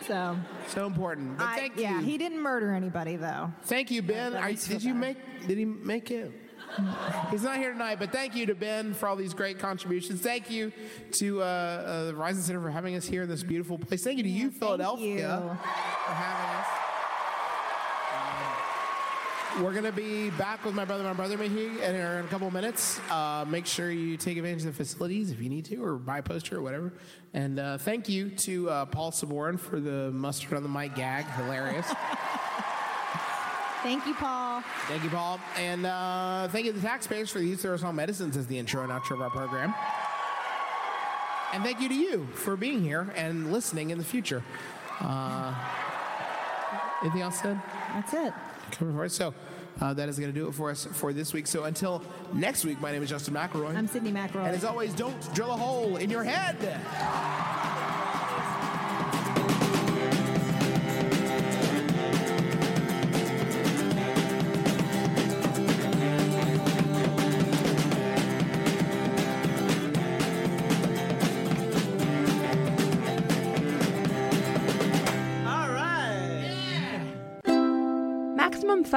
So, 0.07 0.37
So 0.67 0.85
important. 0.85 1.39
But 1.39 1.47
I, 1.47 1.55
thank 1.55 1.77
yeah, 1.77 1.99
you. 1.99 2.05
he 2.05 2.19
didn't 2.19 2.39
murder 2.39 2.75
anybody 2.75 3.15
though. 3.15 3.51
Thank 3.63 3.89
you, 3.89 4.03
Ben. 4.03 4.33
makes 4.33 4.69
me 4.69 4.75
did 4.75 4.83
you 4.83 4.93
bad. 4.93 4.99
make? 4.99 5.47
Did 5.47 5.57
he 5.57 5.65
make 5.65 6.11
it? 6.11 6.31
He's 7.31 7.41
not 7.41 7.57
here 7.57 7.71
tonight, 7.71 7.97
but 7.97 8.11
thank 8.11 8.35
you 8.35 8.45
to 8.45 8.53
Ben 8.53 8.93
for 8.93 9.07
all 9.07 9.15
these 9.15 9.33
great 9.33 9.57
contributions. 9.57 10.21
Thank 10.21 10.51
you 10.51 10.71
to 11.13 11.41
uh, 11.41 11.43
uh, 11.45 12.03
the 12.05 12.15
Rising 12.15 12.43
Center 12.43 12.61
for 12.61 12.69
having 12.69 12.95
us 12.95 13.07
here 13.07 13.23
in 13.23 13.29
this 13.29 13.41
beautiful 13.41 13.79
place. 13.79 14.03
Thank 14.03 14.17
you 14.17 14.23
to 14.23 14.29
you, 14.29 14.51
Philadelphia, 14.51 15.39
you. 15.41 15.57
for 15.57 16.13
having 16.13 16.59
us. 16.59 16.86
We're 19.61 19.73
gonna 19.73 19.91
be 19.91 20.29
back 20.31 20.63
with 20.63 20.75
my 20.75 20.85
brother, 20.85 21.03
my 21.03 21.13
brother 21.13 21.41
and 21.41 21.55
Me, 21.55 21.83
in 21.83 21.95
a 21.95 22.23
couple 22.29 22.45
of 22.45 22.53
minutes. 22.53 22.99
Uh, 23.09 23.43
make 23.47 23.65
sure 23.65 23.89
you 23.89 24.15
take 24.15 24.37
advantage 24.37 24.59
of 24.59 24.77
the 24.77 24.83
facilities 24.83 25.31
if 25.31 25.41
you 25.41 25.49
need 25.49 25.65
to, 25.65 25.83
or 25.83 25.95
buy 25.95 26.19
a 26.19 26.21
poster 26.21 26.57
or 26.57 26.61
whatever. 26.61 26.93
And 27.33 27.59
uh, 27.59 27.79
thank 27.79 28.07
you 28.07 28.29
to 28.29 28.69
uh, 28.69 28.85
Paul 28.85 29.11
Sabourin 29.11 29.59
for 29.59 29.79
the 29.79 30.11
mustard 30.11 30.53
on 30.53 30.61
the 30.61 30.69
mic 30.69 30.93
gag, 30.93 31.25
hilarious. 31.25 31.87
Thank 33.83 34.05
you, 34.05 34.15
Paul. 34.15 34.63
Thank 34.87 35.03
you, 35.03 35.09
Paul. 35.09 35.39
And 35.55 35.85
uh, 35.85 36.49
thank 36.49 36.65
you 36.65 36.73
to 36.73 36.79
the 36.79 36.85
taxpayers 36.85 37.29
for 37.29 37.39
the 37.39 37.45
use 37.45 37.63
of 37.63 37.79
aerosol 37.79 37.93
medicines 37.93 38.35
as 38.35 38.45
the 38.47 38.57
intro 38.57 38.83
and 38.83 38.91
outro 38.91 39.11
of 39.11 39.21
our 39.21 39.29
program. 39.29 39.73
And 41.53 41.63
thank 41.63 41.79
you 41.79 41.87
to 41.87 41.95
you 41.95 42.25
for 42.33 42.57
being 42.57 42.81
here 42.81 43.13
and 43.15 43.51
listening 43.51 43.91
in 43.91 43.97
the 43.97 44.03
future. 44.03 44.43
Uh, 44.99 45.53
anything 47.01 47.21
else 47.21 47.39
said? 47.39 47.61
That's 47.93 48.13
it. 48.13 48.33
Coming 48.71 48.95
for 48.95 49.05
us. 49.05 49.13
So 49.13 49.33
uh, 49.81 49.93
that 49.93 50.09
is 50.09 50.17
going 50.19 50.33
to 50.33 50.37
do 50.39 50.47
it 50.47 50.53
for 50.53 50.69
us 50.69 50.85
for 50.93 51.13
this 51.13 51.33
week. 51.33 51.47
So 51.47 51.63
until 51.65 52.01
next 52.33 52.65
week, 52.65 52.79
my 52.81 52.91
name 52.91 53.03
is 53.03 53.09
Justin 53.09 53.33
McElroy. 53.33 53.75
I'm 53.75 53.87
Sydnee 53.87 54.11
McElroy. 54.13 54.45
and 54.45 54.55
as 54.55 54.63
always, 54.63 54.93
don't 54.93 55.33
drill 55.33 55.51
a 55.51 55.57
hole 55.57 55.97
in 55.97 56.09
your 56.09 56.23
head. 56.23 56.57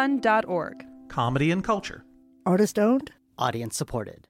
MaximumFun.org. 0.00 0.86
comedy 1.08 1.50
and 1.50 1.62
culture. 1.62 2.04
Artist 2.46 2.78
owned, 2.78 3.12
audience 3.36 3.76
supported. 3.76 4.28